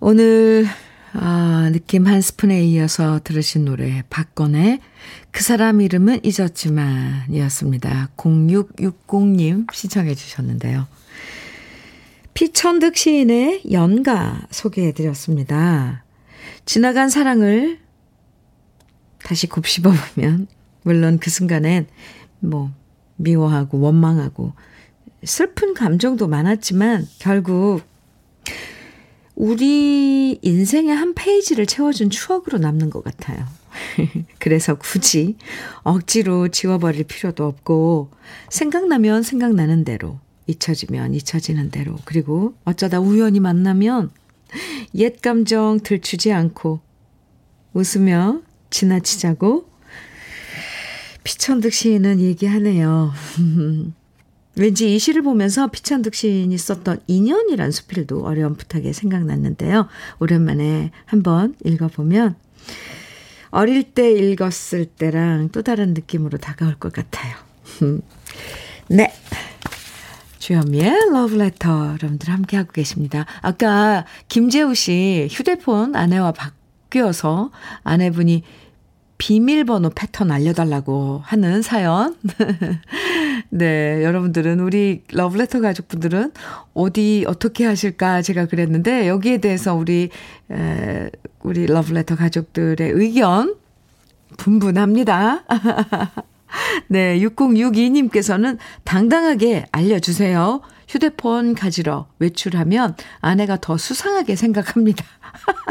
[0.00, 0.66] 오늘
[1.18, 4.80] 아, 느낌 한 스푼에 이어서 들으신 노래 박건의
[5.30, 8.10] 그 사람 이름은 잊었지만 이었습니다.
[8.16, 10.86] 0660님 신청해 주셨는데요.
[12.34, 16.04] 피천득 시인의 연가 소개해 드렸습니다.
[16.66, 17.78] 지나간 사랑을
[19.18, 20.46] 다시 곱씹어 보면
[20.82, 21.86] 물론 그 순간엔
[22.40, 22.70] 뭐
[23.16, 24.52] 미워하고 원망하고
[25.24, 27.82] 슬픈 감정도 많았지만 결국
[29.36, 33.46] 우리 인생의 한 페이지를 채워준 추억으로 남는 것 같아요.
[34.40, 35.36] 그래서 굳이
[35.82, 38.10] 억지로 지워버릴 필요도 없고,
[38.48, 44.10] 생각나면 생각나는 대로, 잊혀지면 잊혀지는 대로, 그리고 어쩌다 우연히 만나면
[44.94, 46.80] 옛 감정 들추지 않고
[47.74, 49.68] 웃으며 지나치자고
[51.24, 53.12] 피천득 시인은 얘기하네요.
[54.58, 59.88] 왠지 이 시를 보면서 피찬득 시인이 썼던 인연이란 수필도 어렴풋하게 생각났는데요.
[60.18, 62.36] 오랜만에 한번 읽어보면
[63.50, 67.36] 어릴 때 읽었을 때랑 또 다른 느낌으로 다가올 것 같아요.
[68.88, 69.12] 네.
[70.38, 73.26] 주현미의 러브레터 여러분들 함께하고 계십니다.
[73.42, 77.50] 아까 김재우 씨 휴대폰 아내와 바뀌어서
[77.82, 78.42] 아내분이
[79.18, 82.16] 비밀번호 패턴 알려달라고 하는 사연.
[83.50, 86.32] 네, 여러분들은 우리 러브레터 가족분들은
[86.74, 90.10] 어디 어떻게 하실까 제가 그랬는데 여기에 대해서 우리
[90.50, 91.10] 에,
[91.42, 93.56] 우리 러브레터 가족들의 의견
[94.36, 95.44] 분분합니다.
[96.88, 100.60] 네, 6062님께서는 당당하게 알려주세요.
[100.88, 105.04] 휴대폰 가지러 외출하면 아내가 더 수상하게 생각합니다.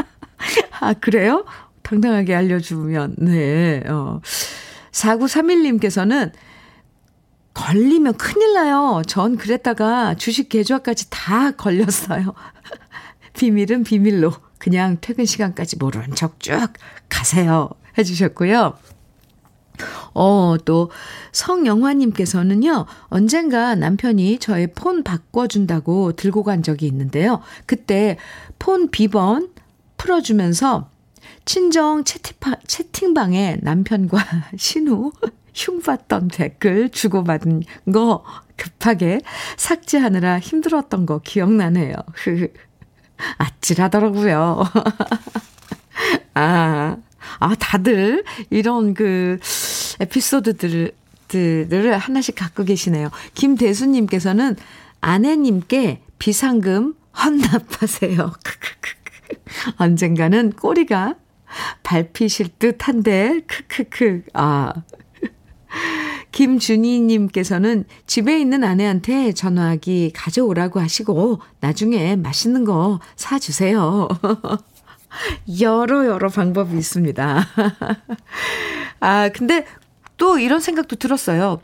[0.80, 1.44] 아, 그래요?
[1.82, 4.20] 당당하게 알려주면, 네, 어.
[4.90, 6.32] 4931님께서는
[7.56, 9.00] 걸리면 큰일 나요.
[9.06, 12.34] 전 그랬다가 주식 계좌까지 다 걸렸어요.
[13.32, 16.68] 비밀은 비밀로 그냥 퇴근 시간까지 모르는 척 쭉
[17.08, 17.70] 가세요.
[17.96, 18.76] 해주셨고요.
[20.12, 20.90] 어, 또,
[21.32, 27.40] 성영화님께서는요, 언젠가 남편이 저의 폰 바꿔준다고 들고 간 적이 있는데요.
[27.64, 28.18] 그때
[28.58, 29.50] 폰 비번
[29.96, 30.90] 풀어주면서
[31.46, 34.18] 친정 채팅방, 채팅방에 남편과
[34.56, 35.12] 신우
[35.56, 38.22] 흉봤던 댓글 주고받은 거
[38.56, 39.20] 급하게
[39.56, 41.94] 삭제하느라 힘들었던 거 기억나네요.
[43.38, 44.62] 아찔하더라고요.
[46.34, 46.98] 아,
[47.38, 49.38] 아, 다들 이런 그
[49.98, 50.92] 에피소드들을
[51.98, 53.10] 하나씩 갖고 계시네요.
[53.34, 54.56] 김대수님께서는
[55.00, 56.94] 아내님께 비상금
[57.24, 58.32] 헌납하세요.
[59.78, 61.14] 언젠가는 꼬리가
[61.82, 64.24] 밟히실 듯 한데, 크크크.
[64.34, 64.74] 아.
[66.32, 74.08] 김준희님께서는 집에 있는 아내한테 전화기 가져오라고 하시고, 나중에 맛있는 거 사주세요.
[75.60, 77.46] 여러, 여러 방법이 있습니다.
[79.00, 79.64] 아, 근데
[80.16, 81.60] 또 이런 생각도 들었어요.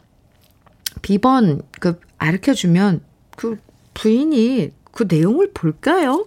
[1.03, 3.01] 비번 그 가르쳐 주면
[3.37, 3.59] 그
[3.95, 6.27] 부인이 그 내용을 볼까요?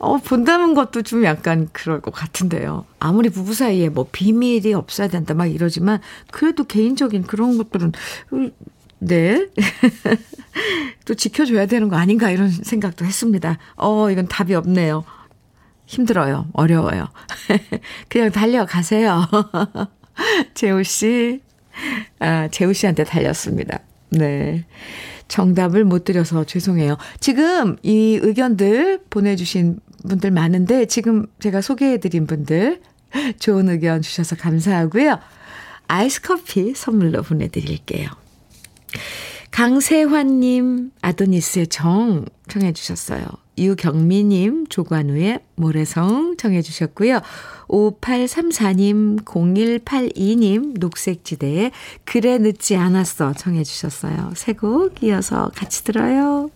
[0.00, 2.86] 어, 본다는 것도 좀 약간 그럴 것 같은데요.
[2.98, 7.92] 아무리 부부 사이에 뭐 비밀이 없어야 된다 막 이러지만 그래도 개인적인 그런 것들은
[9.00, 9.46] 네.
[11.04, 13.58] 또 지켜줘야 되는 거 아닌가 이런 생각도 했습니다.
[13.76, 15.04] 어, 이건 답이 없네요.
[15.84, 16.46] 힘들어요.
[16.54, 17.08] 어려워요.
[18.08, 19.28] 그냥 달려가세요.
[20.54, 21.42] 재우 씨.
[22.20, 23.80] 아, 재우 씨한테 달렸습니다.
[24.08, 24.64] 네.
[25.28, 26.96] 정답을 못 드려서 죄송해요.
[27.20, 29.78] 지금 이 의견들 보내주신
[30.08, 32.80] 분들 많은데 지금 제가 소개해드린 분들
[33.38, 35.18] 좋은 의견 주셔서 감사하고요.
[35.88, 38.08] 아이스 커피 선물로 보내드릴게요.
[39.50, 43.24] 강세환님, 아도니스의 정 청해 주셨어요.
[43.58, 47.20] 유경미님, 조관우의 모래성 청해 주셨고요.
[47.68, 51.72] 5834님, 0182님, 녹색지대에
[52.04, 54.32] 그래 늦지 않았어 청해 주셨어요.
[54.36, 56.50] 세 곡 이어서 같이 들어요.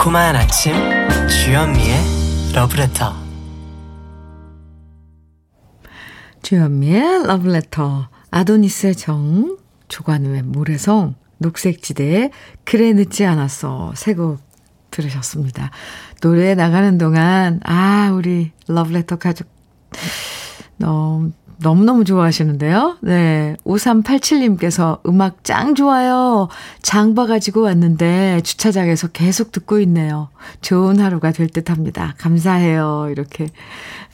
[0.00, 0.72] 달콤한 아침
[1.28, 1.98] 주현미의
[2.54, 3.14] 러브레터.
[6.40, 8.08] 주현미의 러브레터.
[8.30, 12.30] 아도니스의 정 조관우의 모래성 녹색지대에
[12.64, 13.92] 그래 늦지 않았어.
[13.94, 14.40] 세곡
[14.90, 15.70] 들으셨습니다.
[16.22, 19.48] 노래 나가는 동안 아 우리 러브레터 가족
[20.78, 21.32] 너무
[21.62, 22.98] 너무너무 좋아하시는데요.
[23.02, 23.56] 네.
[23.64, 26.48] 5387님께서 음악 짱 좋아요.
[26.82, 30.28] 장 봐 가지고 왔는데 주차장에서 계속 듣고 있네요.
[30.62, 32.14] 좋은 하루가 될 듯 합니다.
[32.18, 33.08] 감사해요.
[33.10, 33.48] 이렇게,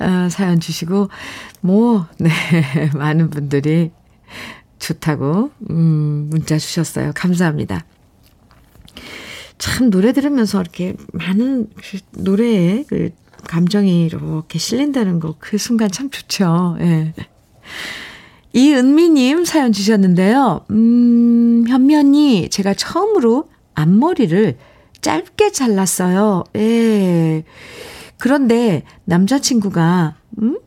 [0.00, 1.10] 어, 사연 주시고,
[1.60, 2.30] 뭐, 네.
[2.96, 3.90] 많은 분들이
[4.78, 7.12] 좋다고, 음, 문자 주셨어요.
[7.14, 7.84] 감사합니다.
[9.58, 13.10] 참, 노래 들으면서 이렇게 많은 그 노래에 그
[13.46, 16.76] 감정이 이렇게 실린다는 거, 그 순간 참 좋죠.
[16.80, 17.12] 예.
[18.52, 18.60] 네.
[18.60, 20.64] 이은미님 사연 주셨는데요.
[20.70, 24.56] 음, 현면이 제가 처음으로 앞머리를
[25.02, 26.44] 짧게 잘랐어요.
[26.56, 27.44] 예.
[28.16, 30.58] 그런데 남자친구가, 음?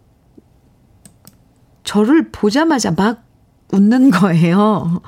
[1.84, 3.24] 저를 보자마자 막
[3.72, 5.02] 웃는 거예요.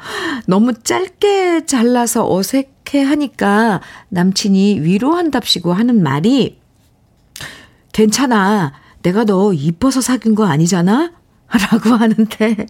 [0.48, 6.60] 너무 짧게 잘라서 어색해 하니까 남친이 위로한답시고 하는 말이,
[7.94, 8.74] 괜찮아.
[9.04, 11.12] 내가 너 이뻐서 사귄 거 아니잖아?
[11.52, 12.68] 라고 하는데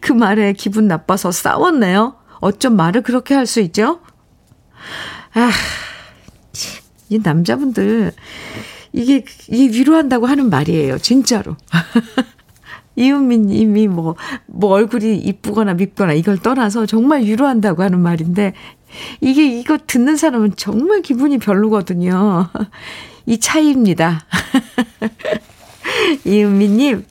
[0.00, 2.16] 그 말에 기분 나빠서 싸웠네요.
[2.40, 4.00] 어쩜 말을 그렇게 할 수 있죠?
[5.34, 5.50] 아,
[7.08, 8.12] 이 남자분들
[8.92, 10.98] 이게 이 위로한다고 하는 말이에요.
[10.98, 11.56] 진짜로.
[12.96, 14.14] 이은민 님이 뭐,
[14.46, 18.52] 뭐 얼굴이 이쁘거나 밉거나 이걸 떠나서 정말 위로한다고 하는 말인데,
[19.20, 22.50] 이게 이거 듣는 사람은 정말 기분이 별로거든요.
[23.26, 24.24] 이 차이입니다.
[26.24, 27.04] 이은민 님,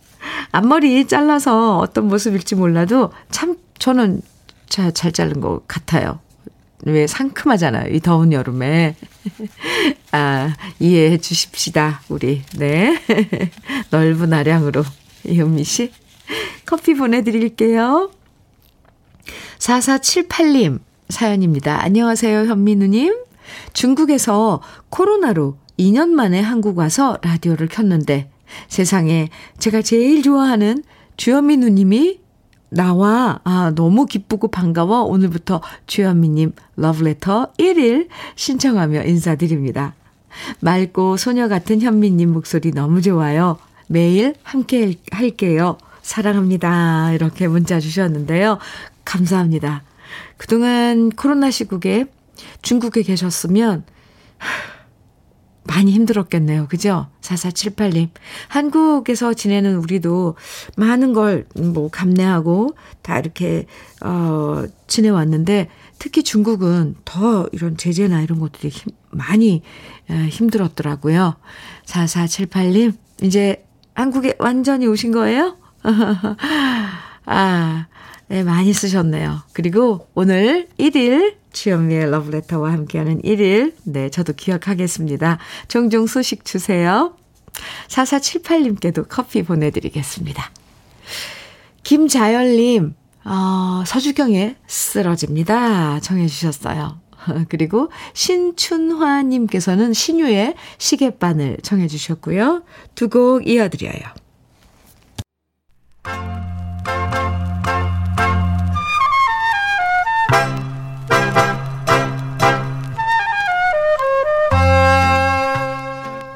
[0.52, 4.22] 앞머리 잘라서 어떤 모습일지 몰라도 참 저는
[4.68, 6.20] 잘, 잘 자른 것 같아요.
[6.86, 7.94] 왜 상큼하잖아요.
[7.94, 8.96] 이 더운 여름에.
[10.12, 12.02] 아, 이해해 주십시다.
[12.10, 12.42] 우리.
[12.58, 13.00] 네.
[13.90, 14.84] 넓은 아량으로.
[15.26, 15.92] 이은미 씨.
[16.66, 18.12] 커피 보내드릴게요.
[19.60, 21.82] 4478님 사연입니다.
[21.82, 23.16] 안녕하세요, 현민우님.
[23.74, 28.30] 중국에서 코로나로 2년 만에 한국 와서 라디오를 켰는데
[28.68, 29.30] 세상에
[29.60, 30.84] 제가 제일 좋아하는
[31.18, 32.20] 주현미 누님이
[32.70, 39.94] 나와 아 너무 기쁘고 반가워 오늘부터 주현미님 러브레터 1일 신청하며 인사드립니다.
[40.60, 43.58] 맑고 소녀 같은 현미님 목소리 너무 좋아요.
[43.88, 45.78] 매일 함께 할게요.
[46.02, 47.14] 사랑합니다.
[47.14, 48.58] 이렇게 문자 주셨는데요.
[49.06, 49.84] 감사합니다.
[50.38, 52.06] 그동안 코로나 시국에
[52.62, 53.84] 중국에 계셨으면
[55.66, 56.68] 많이 힘들었겠네요.
[56.68, 57.08] 그죠?
[57.22, 58.10] 4478님.
[58.50, 60.36] 한국에서 지내는 우리도
[60.78, 63.66] 많은 걸 뭐 감내하고 다 이렇게,
[64.04, 69.62] 어, 지내왔는데 특히 중국은 더 이런 제재나 이런 것들이 힘, 많이
[70.10, 71.36] 에, 힘들었더라고요.
[71.86, 72.94] 4478님.
[73.22, 75.58] 이제 한국에 완전히 오신 거예요?
[77.26, 77.88] 아,
[78.34, 79.44] 네, 많이 쓰셨네요.
[79.54, 83.76] 그리고 오늘 1일 주현미의 러브레터와 함께하는 1일.
[83.84, 85.38] 네, 저도 기억하겠습니다.
[85.68, 87.14] 종종 소식 주세요.
[87.90, 90.50] 4478님께도 커피 보내드리겠습니다.
[91.84, 96.00] 김자열님, 어, 서주경의 쓰러집니다.
[96.00, 97.00] 정해주셨어요.
[97.50, 102.64] 그리고 신춘화님께서는 신유의 시계바늘 청해주셨고요.
[102.96, 104.02] 두 곡 이어드려요.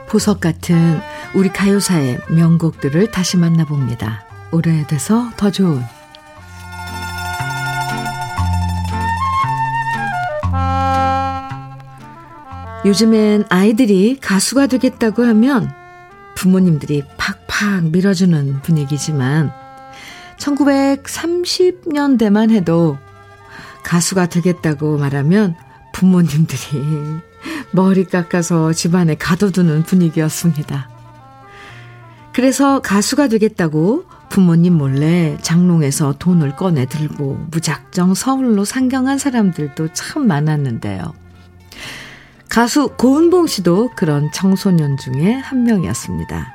[0.07, 0.99] 보석 같은
[1.35, 4.23] 우리 가요사의 명곡들을 다시 만나봅니다.
[4.51, 5.83] 오래돼서 더 좋은
[12.85, 15.73] 요즘엔 아이들이 가수가 되겠다고 하면
[16.35, 19.51] 부모님들이 팍팍 밀어주는 분위기지만
[20.37, 22.97] 1930년대만 해도
[23.83, 25.57] 가수가 되겠다고 말하면
[25.93, 27.19] 부모님들이
[27.71, 30.89] 머리 깎아서 집안에 가둬두는 분위기였습니다.
[32.33, 41.13] 그래서 가수가 되겠다고 부모님 몰래 장롱에서 돈을 꺼내 들고 무작정 서울로 상경한 사람들도 참 많았는데요.
[42.49, 46.53] 가수 고은봉 씨도 그런 청소년 중에 한 명이었습니다.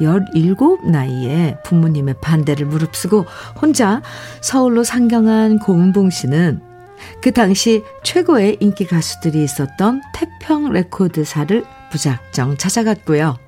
[0.00, 3.26] 17 나이에 부모님의 반대를 무릅쓰고
[3.60, 4.02] 혼자
[4.40, 6.73] 서울로 상경한 고은봉 씨는
[7.20, 13.38] 그 당시 최고의 인기 가수들이 있었던 태평 레코드사를 무작정 찾아갔고요.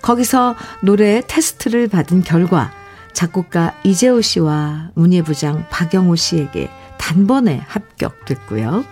[0.00, 2.72] 거기서 노래 테스트를 받은 결과
[3.12, 8.84] 작곡가 이재호 씨와 문예부장 박영호 씨에게 단번에 합격됐고요.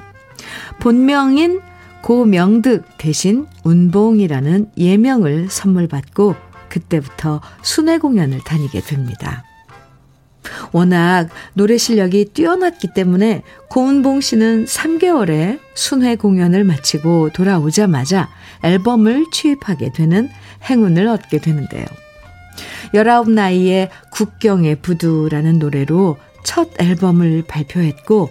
[0.81, 1.61] 본명인
[2.03, 6.35] 고명득 대신 운봉이라는 예명을 선물 받고
[6.69, 9.45] 그때부터 순회 공연을 다니게 됩니다.
[10.73, 18.29] 워낙 노래 실력이 뛰어났기 때문에 고은봉 씨는 3개월에 순회 공연을 마치고 돌아오자마자
[18.63, 20.29] 앨범을 취입하게 되는
[20.65, 21.85] 행운을 얻게 되는데요.
[22.95, 28.31] 19 나이에 국경의 부두라는 노래로 첫 앨범을 발표했고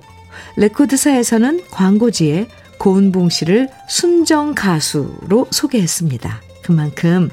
[0.58, 2.48] 레코드사에서는 광고지에
[2.80, 6.42] 고은봉 씨를 순정 가수로 소개했습니다.
[6.64, 7.30] 그만큼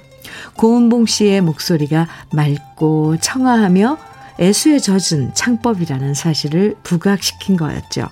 [0.57, 3.99] 고은봉 씨의 목소리가 맑고 청아하며
[4.39, 8.09] 애수에 젖은 창법이라는 사실을 부각시킨 거였죠.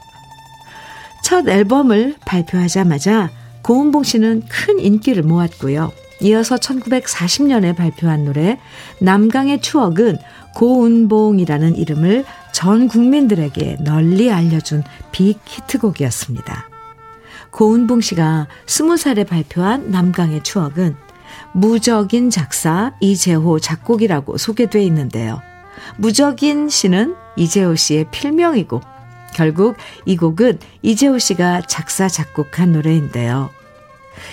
[1.23, 3.31] 첫 앨범을 발표하자마자
[3.63, 5.93] 고은봉 씨는 큰 인기를 모았고요.
[6.21, 8.59] 이어서 1940년에 발표한 노래
[9.01, 10.19] 남강의 추억은
[10.55, 16.69] 고은봉이라는 이름을 전 국민들에게 널리 알려준 빅 히트곡이었습니다.
[17.51, 20.97] 고은봉 씨가 20살에 발표한 남강의 추억은
[21.53, 25.41] 무적인 작사 이재호 작곡이라고 소개돼 있는데요.
[25.97, 28.81] 무적인 씨는 이재호 씨의 필명이고
[29.35, 33.51] 결국 이 곡은 이재호 씨가 작사 작곡한 노래인데요.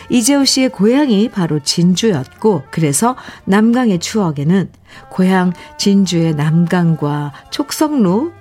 [0.09, 3.15] 이재호 씨의 고향이 바로 진주였고 그래서
[3.45, 4.69] 남강의 추억에는
[5.09, 8.31] 고향 진주의 남강과 촉성로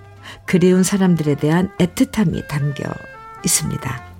[0.47, 2.85] 그리운 사람들에 대한 애틋함이 담겨
[3.45, 4.11] 있습니다.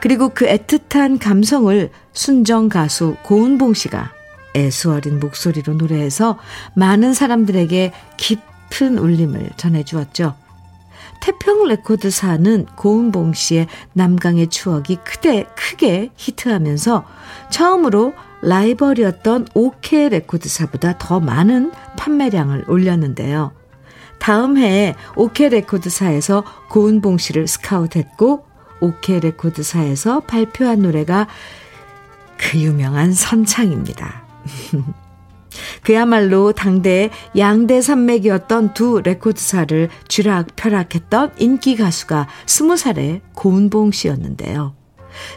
[0.00, 4.12] 그리고 그 애틋한 감성을 순정 가수 고은봉 씨가
[4.54, 6.38] 애수 어린 목소리로 노래해서
[6.74, 10.34] 많은 사람들에게 깊은 울림을 전해주었죠.
[11.20, 17.04] 태평 레코드사는 고은봉 씨의 남강의 추억이 크게, 크게 히트하면서
[17.50, 23.52] 처음으로 라이벌이었던 오케 레코드사보다 더 많은 판매량을 올렸는데요.
[24.18, 28.44] 다음 해에 오케 레코드사에서 고운봉 씨를 스카웃했고
[28.80, 31.28] 오케 레코드사에서 발표한 노래가
[32.36, 34.21] 그 유명한 선창입니다.
[35.82, 44.74] 그야말로 당대 양대 산맥이었던 두 레코드사를 쥐락펴락했던 인기 가수가 스무 살의 고운봉 씨였는데요.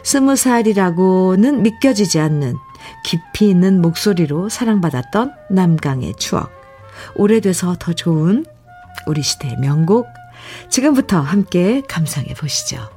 [0.02, 2.56] 스무 살이라고는 믿겨지지 않는
[3.04, 6.50] 깊이 있는 목소리로 사랑받았던 남강의 추억.
[7.14, 8.46] 오래돼서 더 좋은
[9.06, 10.06] 우리 시대의 명곡.
[10.70, 12.95] 지금부터 함께 감상해 보시죠.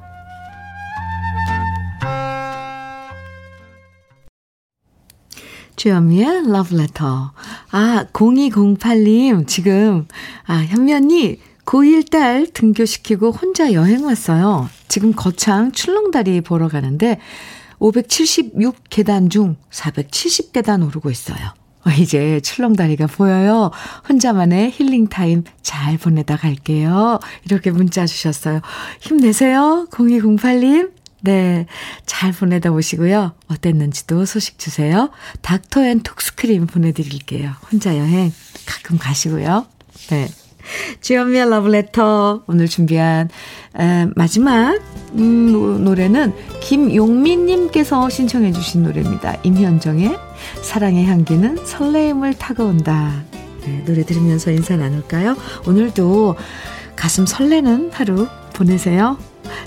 [5.80, 7.12] 주현미의 Love Letter.
[7.70, 10.06] 아, 0208님, 지금,
[10.44, 14.68] 아, 현면이 고1 딸 등교시키고 혼자 여행 왔어요.
[14.88, 17.18] 지금 거창 출렁다리 보러 가는데,
[17.78, 21.38] 576계단 중 470계단 오르고 있어요.
[21.86, 23.70] 어, 이제 출렁다리가 보여요.
[24.06, 27.20] 혼자만의 healing time 잘 보내다 갈게요.
[27.46, 28.60] 이렇게 문자 주셨어요.
[29.00, 29.86] 힘내세요.
[29.90, 30.99] 0208님.
[31.22, 31.66] 네.
[32.06, 33.32] 잘 보내다 오시고요.
[33.48, 35.10] 어땠는지도 소식 주세요.
[35.42, 37.52] 닥터 앤 톡스크림 보내드릴게요.
[37.70, 38.32] 혼자 여행
[38.66, 39.66] 가끔 가시고요.
[40.08, 40.28] 네.
[41.00, 43.28] 주현미의 러브레터 오늘 준비한
[43.78, 44.78] 에, 마지막
[45.14, 49.38] 음, 노래는 김용민님께서 신청해 주신 노래입니다.
[49.42, 50.16] 임현정의
[50.62, 53.24] 사랑의 향기는 설레임을 타고 온다.
[53.64, 55.36] 네, 노래 들으면서 인사 나눌까요?
[55.66, 56.36] 오늘도
[56.96, 59.18] 가슴 설레는 하루 보내세요.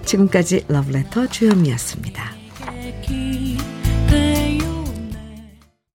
[0.05, 2.42] 지금까지 러브레터 주현미였습니다.